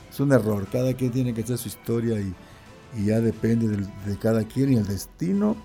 Es 0.10 0.20
un 0.20 0.32
error, 0.32 0.68
cada 0.72 0.94
quien 0.94 1.12
tiene 1.12 1.34
que 1.34 1.42
hacer 1.42 1.58
su 1.58 1.68
historia 1.68 2.20
y, 2.20 2.34
y 2.96 3.06
ya 3.06 3.20
depende 3.20 3.68
de 4.06 4.18
cada 4.18 4.44
quien 4.44 4.74
y 4.74 4.76
el 4.78 4.86
destino 4.86 5.56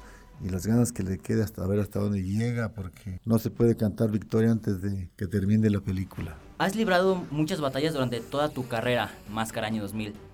y 0.42 0.48
las 0.50 0.66
ganas 0.66 0.92
que 0.92 1.02
le 1.02 1.18
quede 1.18 1.42
hasta 1.42 1.66
ver 1.66 1.80
hasta 1.80 1.98
dónde 1.98 2.22
llega, 2.22 2.70
porque 2.70 3.20
no 3.25 3.38
se 3.38 3.50
puede 3.50 3.76
cantar 3.76 4.10
victoria 4.10 4.52
antes 4.52 4.80
de 4.80 5.10
que 5.16 5.26
termine 5.26 5.68
la 5.68 5.80
película. 5.80 6.37
Has 6.58 6.76
librado 6.76 7.25
muchas 7.30 7.60
batallas 7.60 7.92
durante 7.92 8.20
toda 8.20 8.48
tu 8.48 8.68
carrera, 8.68 9.10
Máscara 9.28 9.66
Año 9.66 9.82
2000 9.82 10.27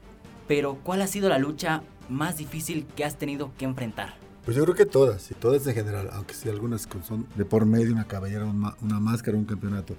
pero 0.47 0.79
¿cuál 0.83 1.03
ha 1.03 1.07
sido 1.07 1.29
la 1.29 1.39
lucha 1.39 1.83
más 2.09 2.37
difícil 2.37 2.87
que 2.97 3.05
has 3.05 3.17
tenido 3.17 3.53
que 3.59 3.65
enfrentar? 3.65 4.15
Pues 4.45 4.57
yo 4.57 4.65
creo 4.65 4.75
que 4.75 4.85
todas, 4.85 5.31
y 5.31 5.35
todas 5.35 5.67
en 5.67 5.75
general, 5.75 6.11
aunque 6.13 6.35
sí 6.35 6.51
algunas 6.51 6.87
son 7.07 7.27
de 7.35 7.45
por 7.47 7.65
medio, 7.65 7.93
una 7.93 8.05
cabellera, 8.07 8.45
una, 8.45 9.01
máscara, 9.01 9.39
un 9.39 9.47
campeonato. 9.47 9.95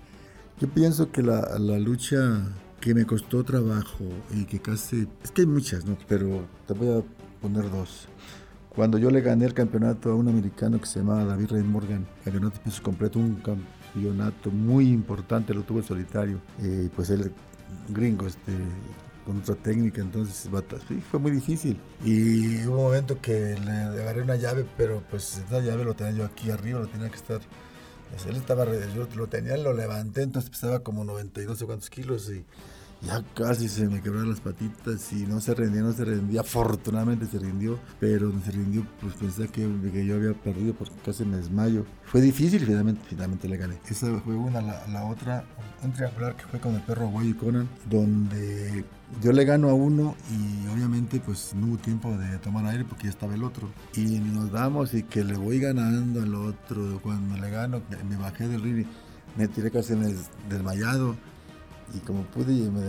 Yo 0.60 0.68
pienso 0.70 1.12
que 1.12 1.24
la, 1.24 1.58
la, 1.58 1.80
lucha 1.80 2.44
que 2.80 2.94
me 2.94 3.06
costó 3.06 3.44
trabajo 3.44 4.06
y 4.32 4.46
que 4.46 4.60
casi... 4.60 5.08
Es 5.24 5.32
que 5.32 5.42
hay 5.42 5.48
muchas, 5.48 5.86
¿no? 5.86 5.98
Pero 6.08 6.46
te 6.68 6.74
voy 6.74 7.00
a 7.00 7.04
poner 7.42 7.72
dos. 7.72 8.08
Cuando 8.70 9.00
yo 9.00 9.10
le 9.10 9.22
gané 9.22 9.46
el 9.46 9.54
campeonato 9.54 10.12
a 10.12 10.16
un 10.16 10.28
americano 10.28 10.80
que 10.80 10.86
se 10.86 11.00
llamaba 11.00 11.26
David 11.26 11.52
Ray 11.52 11.64
Morgan, 11.64 12.06
campeonato 12.24 12.60
piso 12.62 12.84
completo, 12.84 13.18
un 13.18 13.36
campeonato 13.36 14.52
muy 14.52 14.90
importante, 14.90 15.54
lo 15.54 15.64
tuvo 15.64 15.80
el 15.80 15.86
solitario. 15.86 16.40
Eh, 16.62 16.90
pues 16.96 17.10
él, 17.10 17.32
gringo, 17.90 18.28
este, 18.28 18.52
con 19.26 19.40
otra 19.40 19.56
técnica, 19.56 20.02
entonces 20.02 20.50
sí, 20.88 21.04
fue 21.10 21.20
muy 21.20 21.32
difícil. 21.32 21.80
Y 22.04 22.66
hubo 22.66 22.78
un 22.78 22.84
momento 22.84 23.20
que 23.22 23.58
le 23.60 23.72
agarré 23.72 24.22
una 24.22 24.36
llave, 24.36 24.66
pero 24.78 25.04
pues 25.10 25.42
esa 25.46 25.60
llave 25.60 25.84
lo 25.84 25.96
tenía 25.96 26.14
yo 26.14 26.26
aquí 26.26 26.52
arriba, 26.52 26.80
lo 26.80 26.88
tenía 26.88 27.10
que 27.10 27.16
estar. 27.16 27.42
Pues, 28.12 28.26
él 28.28 28.36
estaba, 28.36 28.66
yo 28.66 29.08
lo 29.16 29.28
tenía, 29.28 29.58
lo 29.58 29.74
levanté, 29.74 30.22
entonces 30.22 30.50
pesaba 30.50 30.80
como 30.80 31.04
92 31.04 31.62
o 31.62 31.80
kilos 31.90 32.30
y 32.30 32.46
ya 33.06 33.24
casi 33.36 33.70
se 33.70 33.88
me 33.88 34.02
quebraron 34.02 34.30
las 34.30 34.40
patitas 34.40 35.14
y 35.14 35.26
no 35.28 35.40
se 35.40 35.54
rendía, 35.54 35.82
no 35.82 35.94
se 35.94 36.06
rendía. 36.06 36.42
Afortunadamente 36.42 37.26
se 37.28 37.38
rindió, 37.38 37.80
pero 38.00 38.32
se 38.44 38.52
rindió, 38.52 38.86
pues 39.00 39.14
pensé 39.14 39.48
que, 39.48 39.68
que 39.92 40.06
yo 40.06 40.16
había 40.16 40.34
perdido 40.34 40.74
porque 40.74 40.96
casi 41.06 41.24
me 41.24 41.38
desmayo. 41.38 41.86
Fue 42.06 42.22
difícil 42.22 42.64
y 42.64 42.66
finalmente, 42.66 43.02
finalmente 43.08 43.48
le 43.48 43.58
gané. 43.58 43.80
Esa 43.88 44.20
fue 44.22 44.36
una, 44.36 44.62
la, 44.62 44.88
la 44.88 45.06
otra, 45.06 45.46
un 45.84 45.94
triangular 45.94 46.36
que 46.36 46.46
fue 46.46 46.60
con 46.60 46.76
el 46.76 46.82
perro 46.82 47.08
Guay 47.10 47.30
y 47.30 47.34
Conan, 47.34 47.70
donde 47.90 48.84
yo 49.22 49.32
le 49.32 49.46
gano 49.46 49.70
a 49.70 49.74
uno 49.74 50.16
y 50.32 50.68
obviamente 50.68 51.20
pues 51.20 51.54
no 51.54 51.68
hubo 51.68 51.78
tiempo 51.78 52.18
de 52.18 52.40
tomar 52.40 52.66
aire 52.66 52.86
porque 52.86 53.04
ya 53.04 53.12
estaba 53.12 53.36
el 53.36 53.44
otro. 53.44 53.70
Y 53.96 54.20
nos 54.20 54.52
damos 54.52 54.94
y 54.94 55.04
que 55.04 55.24
le 55.24 55.38
voy 55.38 55.60
ganando 55.60 56.22
al 56.22 56.34
otro. 56.34 57.00
Cuando 57.04 57.38
le 57.38 57.50
gano, 57.52 57.82
me 58.10 58.18
bajé 58.18 58.48
del 58.48 58.62
ring 58.62 58.86
me 59.38 59.48
tiré 59.48 59.70
casi 59.70 59.94
en 59.94 60.04
el 60.04 60.18
desmayado 60.50 61.16
y 61.94 62.00
como 62.00 62.24
pude 62.24 62.54
me, 62.54 62.82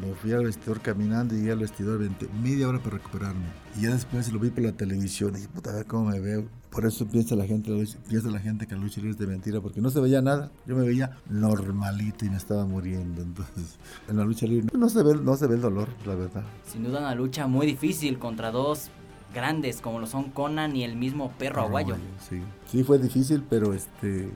me, 0.00 0.14
fui 0.14 0.32
al 0.32 0.44
vestidor 0.44 0.80
caminando 0.80 1.34
y 1.34 1.38
llegué 1.38 1.52
al 1.52 1.58
vestidor 1.58 1.98
20, 1.98 2.28
media 2.42 2.68
hora 2.68 2.78
para 2.78 2.96
recuperarme. 2.98 3.46
Y 3.76 3.82
ya 3.82 3.90
después 3.90 4.30
lo 4.32 4.38
vi 4.38 4.50
por 4.50 4.64
la 4.64 4.72
televisión 4.72 5.30
y 5.30 5.36
dije, 5.38 5.48
puta, 5.48 5.70
a 5.70 5.74
ver 5.74 5.86
cómo 5.86 6.10
me 6.10 6.20
veo. 6.20 6.44
Por 6.70 6.84
eso 6.84 7.06
piensa 7.06 7.34
la 7.34 7.46
gente, 7.46 7.72
piensa 8.08 8.28
la 8.28 8.40
gente 8.40 8.66
que 8.66 8.74
la 8.74 8.82
lucha 8.82 9.00
libre 9.00 9.12
es 9.12 9.18
de 9.18 9.26
mentira, 9.26 9.60
porque 9.60 9.80
no 9.80 9.88
se 9.88 10.00
veía 10.00 10.20
nada. 10.20 10.50
Yo 10.66 10.76
me 10.76 10.84
veía 10.84 11.16
normalito 11.30 12.26
y 12.26 12.30
me 12.30 12.36
estaba 12.36 12.66
muriendo. 12.66 13.22
Entonces, 13.22 13.78
en 14.08 14.16
la 14.18 14.24
lucha 14.24 14.46
libre 14.46 14.66
no 14.76 14.88
se 14.88 15.02
ve, 15.02 15.14
no 15.14 15.36
se 15.36 15.46
ve 15.46 15.54
el 15.54 15.62
dolor, 15.62 15.88
la 16.04 16.14
verdad. 16.14 16.44
Sin 16.66 16.84
duda 16.84 17.00
una 17.00 17.14
lucha 17.14 17.46
muy 17.46 17.66
difícil 17.66 18.18
contra 18.18 18.50
dos 18.50 18.90
grandes 19.34 19.80
como 19.80 20.00
lo 20.00 20.06
son 20.06 20.30
Conan 20.30 20.74
y 20.76 20.84
el 20.84 20.96
mismo 20.96 21.32
perro 21.38 21.62
aguayo. 21.62 21.96
Sí, 22.28 22.40
sí 22.66 22.84
fue 22.84 22.98
difícil, 22.98 23.44
pero 23.48 23.72
este 23.72 24.30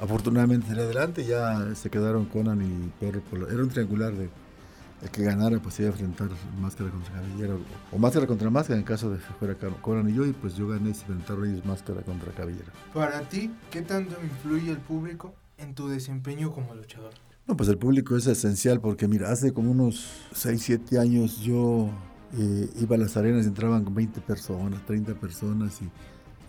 afortunadamente 0.00 0.68
salió 0.68 0.84
adelante, 0.84 1.24
ya 1.24 1.74
se 1.74 1.90
quedaron 1.90 2.26
Conan 2.26 2.62
y 2.62 2.90
Perro 2.98 3.22
Era 3.48 3.62
un 3.62 3.68
triangular 3.68 4.12
de 4.12 4.28
el 5.02 5.10
que 5.10 5.22
ganara 5.22 5.58
pues 5.60 5.80
iba 5.80 5.88
a 5.88 5.92
enfrentar 5.92 6.28
máscara 6.60 6.90
contra 6.90 7.14
cabellera 7.14 7.54
o, 7.90 7.98
máscara 7.98 8.26
contra 8.26 8.50
máscara 8.50 8.78
en 8.78 8.84
caso 8.84 9.10
de 9.10 9.16
que 9.16 9.24
fuera 9.38 9.54
Conan 9.80 10.10
y 10.10 10.14
yo 10.14 10.26
y 10.26 10.32
pues 10.32 10.56
yo 10.56 10.68
gané 10.68 10.90
y 10.90 10.94
se 10.94 11.02
enfrentaron 11.02 11.48
ellos 11.48 11.64
máscara 11.64 12.02
contra 12.02 12.32
cabellera. 12.32 12.70
Para 12.92 13.20
ti, 13.22 13.50
¿qué 13.70 13.82
tanto 13.82 14.16
influye 14.22 14.70
el 14.70 14.78
público 14.78 15.34
en 15.56 15.74
tu 15.74 15.88
desempeño 15.88 16.52
como 16.52 16.74
luchador? 16.74 17.12
No, 17.46 17.56
pues 17.56 17.68
el 17.70 17.78
público 17.78 18.14
es 18.16 18.26
esencial 18.26 18.80
porque 18.80 19.08
mira, 19.08 19.30
hace 19.30 19.52
como 19.52 19.70
unos 19.70 20.28
6, 20.34 20.62
7 20.62 20.98
años 20.98 21.40
yo 21.40 21.88
eh, 22.36 22.68
iba 22.78 22.96
a 22.96 22.98
las 22.98 23.16
arenas, 23.16 23.46
entraban 23.46 23.86
20 23.92 24.20
personas, 24.20 24.84
30 24.84 25.14
personas 25.14 25.80
y 25.80 25.88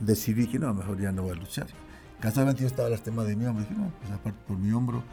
decidí 0.04 0.48
que 0.48 0.60
no, 0.60 0.74
mejor 0.74 1.00
ya 1.00 1.14
no 1.14 1.24
voy 1.24 1.32
a 1.32 1.36
luchar 1.36 1.68
Casualmente 2.22 2.62
yo 2.62 2.68
estaba 2.68 2.88
lastimado 2.88 3.28
de 3.28 3.36
mi 3.36 3.46
hombro, 3.46 3.64
dije, 3.64 3.76
no, 3.76 3.92
pues 4.00 4.12
aparte 4.12 4.40
por 4.48 4.58
mi 4.58 4.72
hombro, 4.72 5.04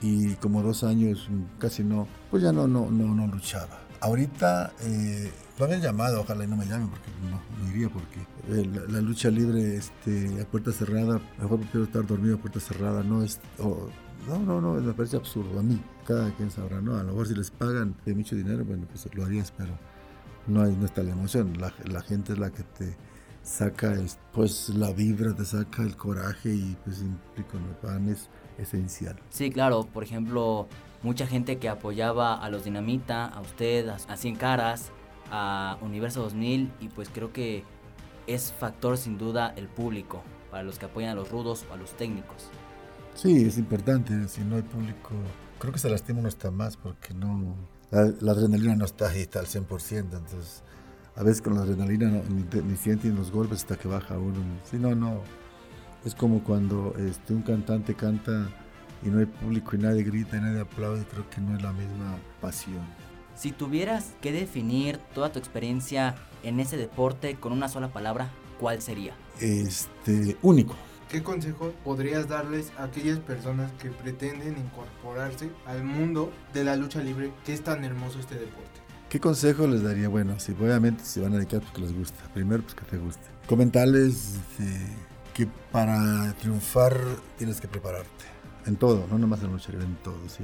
y 0.00 0.34
como 0.36 0.62
dos 0.62 0.82
años 0.82 1.28
casi 1.58 1.84
no, 1.84 2.08
pues 2.30 2.42
ya 2.42 2.52
no, 2.52 2.66
no, 2.66 2.90
no, 2.90 3.14
no 3.14 3.26
luchaba. 3.26 3.80
Ahorita 4.00 4.72
eh, 4.80 5.30
lo 5.58 5.66
habían 5.66 5.82
llamado, 5.82 6.22
ojalá 6.22 6.44
y 6.44 6.46
no 6.46 6.56
me 6.56 6.66
llamen 6.66 6.88
porque 6.88 7.10
no, 7.30 7.70
iría 7.70 7.88
porque 7.90 8.20
eh, 8.48 8.84
la, 8.88 9.00
lucha 9.02 9.30
libre 9.30 9.76
este, 9.76 10.40
a 10.40 10.46
puerta 10.46 10.72
cerrada, 10.72 11.20
mejor 11.38 11.60
prefiero 11.60 11.84
estar 11.84 12.06
dormido 12.06 12.36
a 12.36 12.38
puerta 12.38 12.60
cerrada, 12.60 13.02
no 13.02 13.22
es... 13.22 13.40
no, 14.26 14.38
no, 14.38 14.60
no, 14.60 14.72
me 14.74 14.92
parece 14.94 15.16
absurdo 15.16 15.60
a 15.60 15.62
mí, 15.62 15.78
cada 16.06 16.34
quien 16.34 16.50
sabrá, 16.50 16.80
¿no? 16.80 16.96
A 16.96 17.02
lo 17.02 17.10
mejor 17.10 17.28
si 17.28 17.34
les 17.34 17.50
pagan 17.50 17.94
de 18.06 18.14
mucho 18.14 18.36
dinero, 18.36 18.64
bueno, 18.64 18.86
pues 18.88 19.06
lo 19.14 19.24
harías, 19.24 19.52
pero 19.56 19.78
no, 20.46 20.62
hay, 20.62 20.74
no 20.74 20.86
está 20.86 21.02
la 21.02 21.12
emoción, 21.12 21.58
la, 21.58 21.74
la 21.84 22.00
gente 22.00 22.32
es 22.32 22.38
la 22.38 22.50
que 22.50 22.62
te 22.62 22.96
saca 23.44 23.94
pues 24.32 24.70
la 24.70 24.90
vibra, 24.92 25.34
te 25.34 25.44
saca 25.44 25.82
el 25.82 25.96
coraje 25.96 26.48
y 26.48 26.76
pues 26.84 27.00
implica 27.00 27.58
el 27.58 27.76
pan 27.76 28.08
es 28.08 28.28
esencial. 28.58 29.16
Sí, 29.30 29.50
claro, 29.50 29.84
por 29.84 30.02
ejemplo, 30.02 30.66
mucha 31.02 31.26
gente 31.26 31.58
que 31.58 31.68
apoyaba 31.68 32.34
a 32.34 32.48
los 32.48 32.64
Dinamita, 32.64 33.26
a 33.26 33.40
usted, 33.40 33.88
a, 33.88 33.96
a 34.08 34.16
Cien 34.16 34.34
Caras, 34.34 34.90
a 35.30 35.78
Universo 35.82 36.22
2000 36.22 36.72
y 36.80 36.88
pues 36.88 37.08
creo 37.12 37.32
que 37.32 37.64
es 38.26 38.52
factor 38.52 38.96
sin 38.96 39.18
duda 39.18 39.52
el 39.56 39.68
público 39.68 40.22
para 40.50 40.62
los 40.62 40.78
que 40.78 40.86
apoyan 40.86 41.10
a 41.10 41.14
los 41.14 41.30
rudos 41.30 41.66
o 41.70 41.74
a 41.74 41.76
los 41.76 41.90
técnicos. 41.96 42.48
Sí, 43.14 43.44
es 43.44 43.58
importante. 43.58 44.28
Si 44.28 44.42
no 44.42 44.56
hay 44.56 44.62
público, 44.62 45.10
creo 45.58 45.72
que 45.72 45.78
se 45.78 45.90
lastima 45.90 46.20
uno 46.20 46.28
hasta 46.28 46.50
más 46.50 46.76
porque 46.76 47.14
no. 47.14 47.54
La, 47.90 48.12
la 48.20 48.32
adrenalina 48.32 48.74
no 48.74 48.84
está 48.84 49.10
ahí, 49.10 49.20
está 49.20 49.40
al 49.40 49.46
100%. 49.46 49.98
Entonces, 49.98 50.62
a 51.16 51.22
veces 51.22 51.42
con 51.42 51.54
la 51.54 51.62
adrenalina 51.62 52.08
no, 52.08 52.22
ni, 52.28 52.44
ni 52.62 52.76
sienten 52.76 53.14
los 53.14 53.30
golpes 53.30 53.58
hasta 53.58 53.76
que 53.76 53.88
baja 53.88 54.18
uno. 54.18 54.40
Si 54.68 54.76
no, 54.76 54.94
no. 54.94 55.20
Es 56.04 56.14
como 56.14 56.42
cuando 56.42 56.94
este, 56.98 57.32
un 57.32 57.42
cantante 57.42 57.94
canta 57.94 58.48
y 59.02 59.08
no 59.08 59.20
hay 59.20 59.26
público 59.26 59.76
y 59.76 59.78
nadie 59.78 60.02
grita 60.02 60.36
y 60.36 60.40
nadie 60.40 60.60
aplaude. 60.60 61.04
Creo 61.04 61.28
que 61.30 61.40
no 61.40 61.56
es 61.56 61.62
la 61.62 61.72
misma 61.72 62.16
pasión. 62.40 62.82
Si 63.36 63.52
tuvieras 63.52 64.14
que 64.20 64.32
definir 64.32 64.98
toda 65.14 65.32
tu 65.32 65.38
experiencia 65.38 66.14
en 66.42 66.60
ese 66.60 66.76
deporte 66.76 67.36
con 67.36 67.52
una 67.52 67.68
sola 67.68 67.88
palabra, 67.88 68.30
¿cuál 68.60 68.82
sería? 68.82 69.14
Este, 69.40 70.36
único. 70.42 70.74
¿Qué 71.08 71.22
consejo 71.22 71.72
podrías 71.84 72.28
darles 72.28 72.72
a 72.76 72.84
aquellas 72.84 73.18
personas 73.18 73.70
que 73.72 73.90
pretenden 73.90 74.56
incorporarse 74.58 75.50
al 75.66 75.84
mundo 75.84 76.32
de 76.52 76.64
la 76.64 76.76
lucha 76.76 77.00
libre, 77.00 77.32
que 77.44 77.52
es 77.52 77.62
tan 77.62 77.84
hermoso 77.84 78.18
este 78.18 78.34
deporte? 78.36 78.83
¿Qué 79.14 79.20
consejo 79.20 79.68
les 79.68 79.84
daría? 79.84 80.08
Bueno, 80.08 80.40
si 80.40 80.50
obviamente 80.50 81.04
se 81.04 81.20
van 81.20 81.34
a 81.34 81.36
dedicar 81.36 81.60
porque 81.60 81.82
les 81.82 81.96
gusta. 81.96 82.18
Primero, 82.34 82.64
pues 82.64 82.74
que 82.74 82.84
te 82.84 82.98
guste. 82.98 83.22
Comentarles 83.46 84.40
este, 84.40 84.88
que 85.32 85.46
para 85.70 86.32
triunfar 86.40 86.98
tienes 87.38 87.60
que 87.60 87.68
prepararte. 87.68 88.24
En 88.66 88.74
todo, 88.74 89.06
no 89.08 89.16
nomás 89.16 89.40
en 89.44 89.52
lucha 89.52 89.70
libre, 89.70 89.86
en 89.86 89.94
todo. 90.02 90.18
Si 90.28 90.42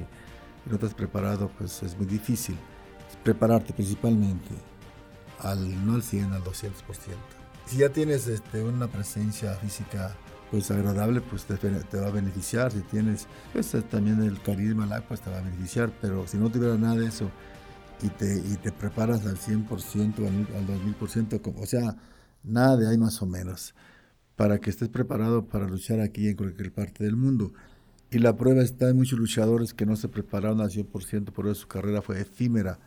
no 0.66 0.76
estás 0.76 0.94
preparado, 0.94 1.50
pues 1.58 1.82
es 1.82 1.96
muy 1.96 2.06
difícil. 2.06 2.56
Prepararte 3.24 3.72
principalmente, 3.72 4.54
al, 5.40 5.84
no 5.84 5.94
al 5.94 6.04
100, 6.04 6.32
al 6.32 6.44
200%. 6.44 6.70
Si 7.66 7.78
ya 7.78 7.88
tienes 7.88 8.28
este, 8.28 8.62
una 8.62 8.86
presencia 8.86 9.52
física 9.54 10.14
pues 10.52 10.70
agradable, 10.70 11.22
pues 11.22 11.42
te, 11.42 11.56
te 11.56 11.98
va 11.98 12.06
a 12.06 12.12
beneficiar. 12.12 12.70
Si 12.70 12.82
tienes 12.82 13.26
pues, 13.52 13.74
también 13.90 14.22
el 14.22 14.40
carisma, 14.40 14.86
pues 15.08 15.22
te 15.22 15.28
va 15.28 15.38
a 15.38 15.42
beneficiar. 15.42 15.90
Pero 16.00 16.28
si 16.28 16.36
no 16.36 16.50
tuviera 16.50 16.76
nada 16.76 16.94
de 16.94 17.08
eso, 17.08 17.32
y 18.02 18.08
te, 18.08 18.38
y 18.38 18.56
te 18.56 18.72
preparas 18.72 19.26
al 19.26 19.36
100%, 19.38 20.26
al, 20.26 20.56
al 20.56 20.66
2000%, 20.66 21.40
como- 21.42 21.60
o 21.62 21.66
sea, 21.66 21.96
nada 22.42 22.76
de 22.76 22.88
ahí 22.88 22.98
más 22.98 23.20
o 23.22 23.26
menos, 23.26 23.74
para 24.36 24.58
que 24.60 24.70
estés 24.70 24.88
preparado 24.88 25.46
para 25.46 25.68
luchar 25.68 26.00
aquí 26.00 26.28
en 26.28 26.36
cualquier 26.36 26.72
parte 26.72 27.04
del 27.04 27.16
mundo. 27.16 27.52
Y 28.10 28.18
la 28.18 28.36
prueba 28.36 28.62
está 28.62 28.90
en 28.90 28.96
muchos 28.96 29.18
luchadores 29.18 29.74
que 29.74 29.86
no 29.86 29.96
se 29.96 30.08
prepararon 30.08 30.60
al 30.60 30.70
100%, 30.70 31.32
por 31.32 31.46
eso 31.46 31.62
su 31.62 31.68
carrera 31.68 32.02
fue 32.02 32.20
efímera. 32.20 32.78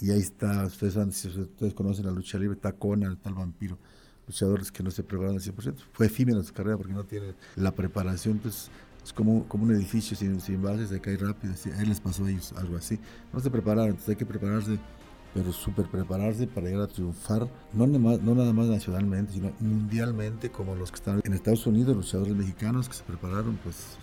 Y 0.00 0.10
ahí 0.10 0.20
está, 0.20 0.64
ustedes, 0.66 0.96
conocen 1.74 2.06
la 2.06 2.12
lucha 2.12 2.38
libre, 2.38 2.56
está 2.56 2.72
Conan, 2.72 3.12
está 3.12 3.28
el 3.28 3.34
vampiro, 3.36 3.78
luchadores 4.26 4.72
que 4.72 4.82
no 4.82 4.90
se 4.90 5.02
prepararon 5.04 5.36
al 5.36 5.42
100%. 5.42 5.84
Fue 5.92 6.06
efímera 6.06 6.42
su 6.42 6.52
carrera 6.52 6.76
porque 6.76 6.92
no 6.94 7.04
tienen 7.04 7.34
la 7.56 7.72
preparación, 7.72 8.38
pues 8.38 8.70
es 9.04 9.12
como, 9.12 9.44
como 9.48 9.64
un 9.64 9.74
edificio 9.74 10.16
sin, 10.16 10.40
sin 10.40 10.62
bases, 10.62 10.88
se 10.90 11.00
cae 11.00 11.16
rápido. 11.16 11.52
así, 11.54 11.70
A 11.70 11.80
él 11.82 11.88
les 11.88 12.00
pasó 12.00 12.24
a 12.24 12.30
ellos 12.30 12.52
algo 12.56 12.76
así. 12.76 12.98
No 13.32 13.40
se 13.40 13.50
prepararon, 13.50 13.90
entonces 13.90 14.10
hay 14.10 14.16
que 14.16 14.26
prepararse, 14.26 14.78
pero 15.34 15.52
súper 15.52 15.86
prepararse 15.86 16.46
para 16.46 16.66
llegar 16.68 16.82
a 16.82 16.86
triunfar, 16.88 17.48
no, 17.72 17.86
nada 17.86 17.98
más- 17.98 18.20
no 18.20 18.34
nada 18.34 18.52
más 18.52 18.66
nacionalmente, 18.66 19.32
sino 19.32 19.50
mundialmente, 19.60 20.50
como 20.50 20.74
los 20.74 20.90
que 20.90 20.96
están 20.96 21.20
en 21.24 21.32
Estados 21.32 21.66
Unidos, 21.66 21.96
luchadores 21.96 22.34
mexicanos 22.36 22.88
que 22.88 22.94
se 22.94 23.02
prepararon, 23.04 23.58
pues 23.64 23.96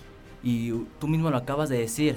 Y 0.44 0.72
tú 1.00 1.08
mismo 1.08 1.29
lo 1.29 1.38
acabas 1.38 1.70
de 1.70 1.77
decir. 1.79 2.15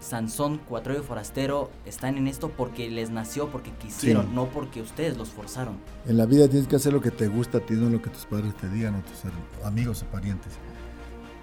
Sansón, 0.00 0.60
Cuatro 0.68 0.98
y 0.98 1.00
Forastero 1.00 1.70
están 1.86 2.16
en 2.18 2.26
esto 2.26 2.50
porque 2.50 2.90
les 2.90 3.10
nació, 3.10 3.48
porque 3.50 3.70
quisieron, 3.70 4.26
Sí. 4.26 4.32
no 4.34 4.46
porque 4.48 4.82
ustedes 4.82 5.16
los 5.16 5.30
forzaron. 5.30 5.76
En 6.06 6.16
la 6.16 6.26
vida 6.26 6.48
tienes 6.48 6.66
que 6.66 6.74
hacer 6.76 6.92
lo 6.92 7.00
que 7.00 7.12
te 7.12 7.28
gusta 7.28 7.58
a 7.58 7.60
ti, 7.60 7.74
no 7.74 7.88
lo 7.88 8.02
que 8.02 8.10
tus 8.10 8.26
padres 8.26 8.56
te 8.56 8.68
digan, 8.68 8.96
o 8.96 9.00
tus 9.02 9.64
amigos 9.64 10.02
o 10.02 10.06
parientes. 10.06 10.52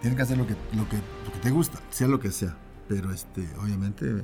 Tienes 0.01 0.15
que 0.15 0.23
hacer 0.23 0.37
lo 0.37 0.47
que, 0.47 0.53
lo 0.75 0.87
que, 0.87 0.97
lo 0.97 1.33
que 1.33 1.39
te 1.41 1.49
gusta, 1.49 1.79
sea 1.89 2.07
lo 2.07 2.19
que 2.19 2.31
sea. 2.31 2.55
Pero 2.87 3.11
este, 3.11 3.47
obviamente 3.61 4.23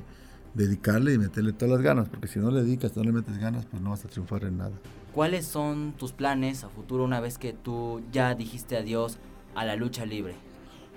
dedicarle 0.54 1.12
y 1.12 1.18
meterle 1.18 1.52
todas 1.52 1.74
las 1.74 1.82
ganas, 1.82 2.08
porque 2.08 2.28
si 2.28 2.38
no 2.38 2.50
le 2.50 2.62
dedicas, 2.62 2.96
no 2.96 3.04
le 3.04 3.12
metes 3.12 3.36
ganas, 3.38 3.66
pues 3.66 3.82
no 3.82 3.90
vas 3.90 4.04
a 4.04 4.08
triunfar 4.08 4.44
en 4.44 4.56
nada. 4.56 4.72
¿Cuáles 5.14 5.46
son 5.46 5.92
tus 5.98 6.12
planes 6.12 6.64
a 6.64 6.68
futuro 6.68 7.04
una 7.04 7.20
vez 7.20 7.38
que 7.38 7.52
tú 7.52 8.02
ya 8.10 8.34
dijiste 8.34 8.76
adiós 8.76 9.18
a 9.54 9.64
la 9.64 9.76
lucha 9.76 10.06
libre? 10.06 10.34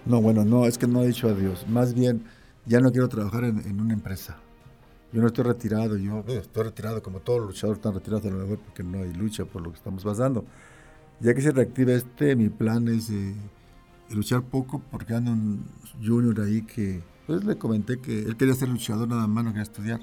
No, 0.05 0.21
bueno, 0.21 0.45
no, 0.45 0.65
es 0.65 0.77
que 0.77 0.87
no 0.87 1.03
he 1.03 1.07
dicho 1.07 1.27
adiós. 1.27 1.65
Más 1.67 1.93
bien, 1.93 2.23
ya 2.65 2.79
no 2.79 2.91
quiero 2.91 3.09
trabajar 3.09 3.43
en, 3.43 3.59
en 3.59 3.81
una 3.81 3.93
empresa. 3.93 4.37
Yo 5.11 5.21
no 5.21 5.27
estoy 5.27 5.43
retirado, 5.43 5.97
yo 5.97 6.23
eh, 6.27 6.37
estoy 6.37 6.63
retirado 6.63 7.01
como 7.01 7.19
todos 7.19 7.39
los 7.39 7.49
luchadores 7.49 7.79
están 7.79 7.93
retirados 7.93 8.25
a 8.25 8.29
lo 8.29 8.37
mejor 8.37 8.59
porque 8.59 8.83
no 8.83 8.99
hay 8.99 9.13
lucha 9.13 9.43
por 9.43 9.61
lo 9.61 9.71
que 9.71 9.77
estamos 9.77 10.03
pasando. 10.03 10.45
Ya 11.19 11.33
que 11.33 11.41
se 11.41 11.51
reactive 11.51 11.95
este, 11.95 12.35
mi 12.35 12.49
plan 12.49 12.87
es 12.87 13.09
eh, 13.09 13.35
luchar 14.11 14.43
poco 14.43 14.81
porque 14.91 15.13
anda 15.13 15.31
un 15.31 15.65
junior 16.03 16.39
ahí 16.41 16.61
que, 16.63 17.01
pues 17.27 17.43
le 17.43 17.57
comenté 17.57 17.99
que 17.99 18.23
él 18.23 18.37
quería 18.37 18.53
ser 18.53 18.69
luchador 18.69 19.07
nada 19.07 19.27
más, 19.27 19.43
no 19.43 19.51
quería 19.51 19.63
estudiar. 19.63 19.99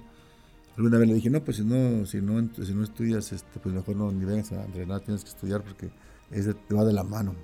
Alguna 0.76 0.98
vez 0.98 1.08
le 1.08 1.14
dije, 1.14 1.30
no, 1.30 1.42
pues 1.42 1.56
si 1.56 1.64
no, 1.64 2.04
si 2.04 2.20
no, 2.20 2.48
si 2.62 2.74
no 2.74 2.84
estudias, 2.84 3.32
este, 3.32 3.58
pues 3.60 3.74
mejor 3.74 3.96
no 3.96 4.12
ni 4.12 4.24
vengas 4.24 4.52
a 4.52 4.64
entrenar, 4.64 5.00
tienes 5.00 5.24
que 5.24 5.30
estudiar 5.30 5.62
porque 5.62 5.90
ese 6.30 6.54
te 6.54 6.74
va 6.74 6.84
de 6.84 6.92
la 6.92 7.02
mano. 7.02 7.34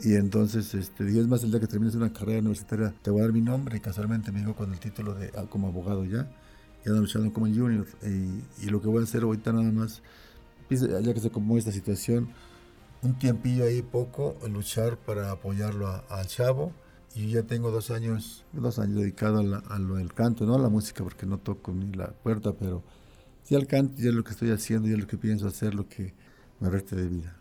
Y 0.00 0.14
entonces 0.14 0.74
este, 0.74 1.04
dije, 1.04 1.20
es 1.20 1.26
más, 1.26 1.42
el 1.42 1.50
día 1.50 1.60
que 1.60 1.66
termines 1.66 1.94
una 1.94 2.12
carrera 2.12 2.40
universitaria, 2.40 2.94
te 3.02 3.10
voy 3.10 3.20
a 3.20 3.24
dar 3.24 3.32
mi 3.32 3.40
nombre. 3.40 3.78
Y 3.78 3.80
casualmente 3.80 4.30
me 4.30 4.40
dijo 4.40 4.54
con 4.54 4.72
el 4.72 4.78
título 4.78 5.14
de 5.14 5.32
ah, 5.36 5.46
como 5.48 5.68
abogado 5.68 6.04
ya. 6.04 6.30
Y 6.84 6.88
ando 6.88 7.00
luchando 7.00 7.32
como 7.32 7.46
junior. 7.46 7.86
Y, 8.02 8.66
y 8.66 8.70
lo 8.70 8.80
que 8.80 8.88
voy 8.88 9.00
a 9.00 9.04
hacer 9.04 9.22
ahorita 9.22 9.52
nada 9.52 9.70
más, 9.72 10.02
pues, 10.68 10.82
ya 10.82 11.14
que 11.14 11.20
se 11.20 11.30
como 11.30 11.56
esta 11.56 11.72
situación, 11.72 12.28
un 13.06 13.18
tiempillo 13.18 13.64
ahí 13.64 13.82
poco, 13.82 14.34
luchar 14.50 14.98
para 14.98 15.30
apoyarlo 15.30 15.86
a- 15.88 16.04
al 16.10 16.26
chavo. 16.26 16.72
Y 17.14 17.30
ya 17.30 17.42
tengo 17.44 17.70
dos 17.70 17.90
años, 17.90 18.44
dos 18.52 18.78
años 18.78 18.96
dedicado 18.96 19.38
a, 19.38 19.42
la- 19.42 19.58
a 19.70 19.78
lo 19.78 19.94
del 19.94 20.12
canto, 20.12 20.44
no 20.44 20.54
a 20.54 20.58
la 20.58 20.68
música, 20.68 21.02
porque 21.02 21.24
no 21.24 21.38
toco 21.38 21.72
ni 21.72 21.90
la 21.92 22.08
puerta, 22.08 22.52
pero 22.52 22.82
sí 23.42 23.54
al 23.54 23.66
canto, 23.66 23.94
ya 24.02 24.10
es 24.10 24.14
lo 24.14 24.22
que 24.22 24.32
estoy 24.32 24.50
haciendo, 24.50 24.86
ya 24.88 24.94
es 24.94 25.00
lo 25.00 25.06
que 25.06 25.16
pienso 25.16 25.46
hacer, 25.46 25.74
lo 25.74 25.88
que 25.88 26.12
me 26.60 26.68
reste 26.68 26.94
de 26.94 27.08
vida. 27.08 27.34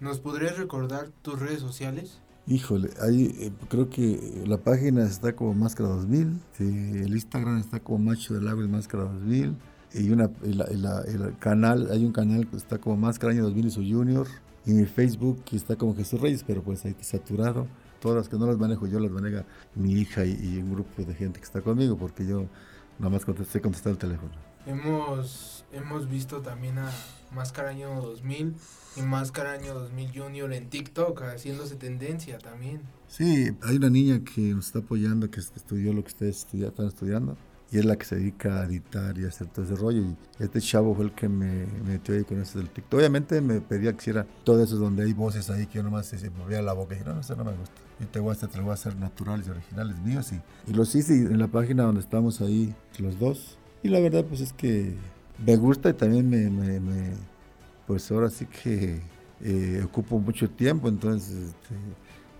¿Nos 0.00 0.18
podrías 0.18 0.56
recordar 0.56 1.10
tus 1.20 1.38
redes 1.38 1.60
sociales? 1.60 2.20
Híjole, 2.46 2.88
ahí 3.02 3.36
eh, 3.38 3.52
creo 3.68 3.90
que 3.90 4.42
la 4.46 4.56
página 4.56 5.04
está 5.04 5.36
como 5.36 5.52
Máscara 5.52 5.90
2000, 5.90 6.40
sí, 6.56 6.64
el 6.64 7.12
Instagram 7.12 7.58
está 7.58 7.80
como 7.80 7.98
Macho 7.98 8.32
del 8.34 8.48
Agua 8.48 8.64
y 8.64 8.68
Máscara 8.68 9.04
2000, 9.04 9.56
y, 9.94 10.08
una, 10.10 10.30
y 10.42 10.54
la- 10.54 10.72
y 10.72 10.76
la- 10.78 11.04
y 11.06 11.10
el 11.14 11.38
canal, 11.38 11.88
hay 11.92 12.04
un 12.04 12.12
canal 12.12 12.48
que 12.48 12.56
está 12.56 12.78
como 12.78 12.96
Máscara 12.96 13.32
Año 13.34 13.42
2000 13.44 13.66
y 13.66 13.70
su 13.70 13.82
Junior, 13.82 14.26
y 14.66 14.72
mi 14.72 14.86
Facebook 14.86 15.42
que 15.44 15.56
está 15.56 15.76
como 15.76 15.94
Jesús 15.94 16.20
Reyes, 16.20 16.44
pero 16.46 16.62
pues 16.62 16.84
ahí 16.84 16.92
está 16.92 17.04
saturado. 17.18 17.66
Todas 18.00 18.16
las 18.18 18.28
que 18.28 18.36
no 18.36 18.46
las 18.46 18.58
manejo 18.58 18.86
yo, 18.86 18.98
las 18.98 19.10
maneja 19.10 19.44
mi 19.74 19.92
hija 19.92 20.24
y, 20.24 20.32
y 20.32 20.58
un 20.58 20.72
grupo 20.72 21.02
de 21.02 21.14
gente 21.14 21.38
que 21.38 21.44
está 21.44 21.60
conmigo, 21.60 21.96
porque 21.96 22.26
yo 22.26 22.46
nada 22.98 23.10
más 23.10 23.24
contesté, 23.24 23.60
contesté 23.60 23.90
el 23.90 23.98
teléfono. 23.98 24.32
Hemos, 24.66 25.64
hemos 25.72 26.08
visto 26.08 26.40
también 26.40 26.78
a 26.78 26.90
Máscara 27.34 27.70
Año 27.70 28.00
2000 28.00 28.54
y 28.96 29.02
Máscara 29.02 29.52
Año 29.52 29.74
2000 29.74 30.10
Junior 30.14 30.52
en 30.52 30.68
TikTok 30.68 31.20
haciéndose 31.22 31.76
tendencia 31.76 32.38
también. 32.38 32.80
Sí, 33.08 33.50
hay 33.62 33.76
una 33.76 33.90
niña 33.90 34.20
que 34.24 34.40
nos 34.54 34.66
está 34.66 34.80
apoyando, 34.80 35.30
que 35.30 35.40
es- 35.40 35.52
estudió 35.56 35.92
lo 35.92 36.02
que 36.02 36.08
ustedes 36.08 36.38
estudia- 36.44 36.68
están 36.68 36.86
estudiando, 36.86 37.36
y 37.72 37.78
es 37.78 37.84
la 37.86 37.96
que 37.96 38.04
se 38.04 38.16
dedica 38.16 38.60
a 38.60 38.66
editar 38.66 39.16
y 39.18 39.24
a 39.24 39.28
hacer 39.28 39.46
todo 39.48 39.64
ese 39.64 39.74
rollo. 39.74 40.02
Y 40.02 40.14
este 40.44 40.60
chavo 40.60 40.94
fue 40.94 41.06
el 41.06 41.12
que 41.12 41.28
me 41.28 41.66
metió 41.86 42.14
ahí 42.14 42.22
con 42.24 42.40
eso 42.40 42.58
del 42.58 42.68
TikTok. 42.68 42.98
Obviamente 43.00 43.40
me 43.40 43.60
pedía 43.60 43.92
que 43.92 43.98
hiciera 43.98 44.26
todo 44.44 44.62
eso 44.62 44.76
donde 44.76 45.04
hay 45.04 45.12
voces 45.14 45.48
ahí 45.50 45.66
que 45.66 45.78
yo 45.78 45.82
nomás 45.82 46.06
se, 46.06 46.30
movía 46.30 46.60
la 46.62 46.74
boca 46.74 46.94
y 46.94 46.98
dije, 46.98 47.10
no, 47.10 47.18
eso 47.18 47.34
no 47.34 47.44
me 47.44 47.52
gusta. 47.52 47.74
Yo 47.98 48.06
te 48.08 48.20
voy 48.20 48.30
a 48.30 48.32
hacer, 48.32 48.50
te 48.50 48.58
lo 48.58 48.64
voy 48.64 48.70
a 48.72 48.74
hacer 48.74 48.94
naturales 48.96 49.46
y 49.46 49.50
originales 49.50 49.98
míos. 50.00 50.30
Y, 50.32 50.70
y 50.70 50.74
los 50.74 50.94
hice 50.94 51.14
en 51.14 51.38
la 51.38 51.48
página 51.48 51.84
donde 51.84 52.00
estamos 52.02 52.40
ahí 52.42 52.74
los 52.98 53.18
dos. 53.18 53.56
Y 53.82 53.88
la 53.88 54.00
verdad, 54.00 54.24
pues 54.26 54.40
es 54.42 54.52
que 54.52 54.94
me 55.44 55.56
gusta 55.56 55.88
y 55.90 55.94
también 55.94 56.28
me, 56.28 56.50
me- 56.50 56.78
me- 56.80 57.14
pues 57.86 58.10
ahora 58.12 58.30
sí 58.30 58.46
que 58.46 59.00
eh, 59.40 59.82
ocupo 59.84 60.18
mucho 60.20 60.48
tiempo, 60.48 60.88
entonces, 60.88 61.32
este, 61.48 61.74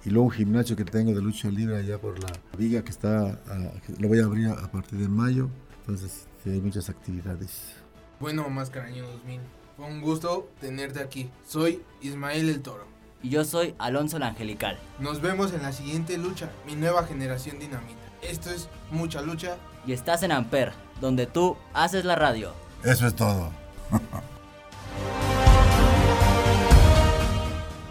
y 0.05 0.11
luego 0.11 0.27
un 0.27 0.33
gimnasio 0.33 0.77
que 0.77 0.85
tengo 0.85 1.13
de 1.13 1.23
lucha 1.23 1.49
libre 1.49 1.77
allá 1.77 1.99
por 1.99 2.19
la 2.19 2.33
viga 2.59 2.83
que 2.83 2.91
está, 2.91 3.39
que 3.87 4.01
lo 4.01 4.09
voy 4.09 4.21
a 4.21 4.25
abrir 4.25 4.49
a, 4.49 4.53
a 4.53 4.71
partir 4.71 4.99
de 4.99 5.09
mayo, 5.09 5.49
entonces 5.81 6.27
hay 6.45 6.61
muchas 6.61 6.89
actividades. 6.89 7.75
Bueno, 8.21 8.49
Máscara 8.49 8.87
Año 8.87 9.07
2000, 9.07 9.41
fue 9.77 9.87
un 9.87 10.01
gusto 10.01 10.51
tenerte 10.61 11.01
aquí. 11.01 11.31
Soy 11.47 11.83
Ismael 12.01 12.49
el 12.49 12.63
Toro. 12.63 12.87
Y 13.23 13.31
yo 13.31 13.45
soy 13.45 13.75
Alonso 13.79 14.17
el 14.17 14.25
Angelical. 14.25 14.79
Nos 14.99 15.21
vemos 15.21 15.53
en 15.53 15.63
la 15.63 15.73
siguiente 15.73 16.19
lucha, 16.19 16.51
mi 16.67 16.75
nueva 16.75 17.05
generación 17.05 17.59
dinamita. 17.59 18.01
Esto 18.23 18.51
es 18.51 18.69
mucha 18.91 19.23
lucha. 19.23 19.57
Y 19.87 19.93
estás 19.93 20.23
en 20.23 20.33
Amper, 20.33 20.73
donde 21.01 21.27
tú 21.27 21.57
haces 21.75 22.05
la 22.05 22.17
radio. 22.17 22.53
Eso 22.85 23.07
es 23.07 23.15
todo. 23.15 23.51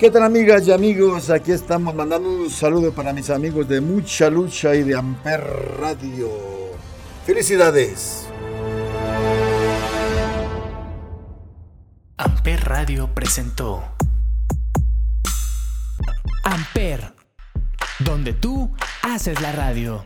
¿Qué 0.02 0.10
tal 0.10 0.24
amigas 0.24 0.68
y 0.68 0.72
amigos? 0.72 1.30
Aquí 1.30 1.52
estamos 1.52 1.94
mandando 1.94 2.28
un 2.28 2.50
saludo 2.50 2.92
para 2.92 3.14
mis 3.14 3.30
amigos 3.30 3.68
de 3.68 3.82
Mucha 3.82 4.32
Lucha 4.32 4.74
y 4.74 4.82
de 4.82 4.98
Amper 4.98 5.40
Radio. 5.80 6.28
Felicidades. 7.24 8.28
Amper 12.18 12.64
Radio 12.64 13.14
presentó 13.14 13.84
Amper, 16.46 17.14
donde 18.00 18.34
tú 18.34 18.72
haces 19.04 19.40
la 19.40 19.52
radio. 19.52 20.04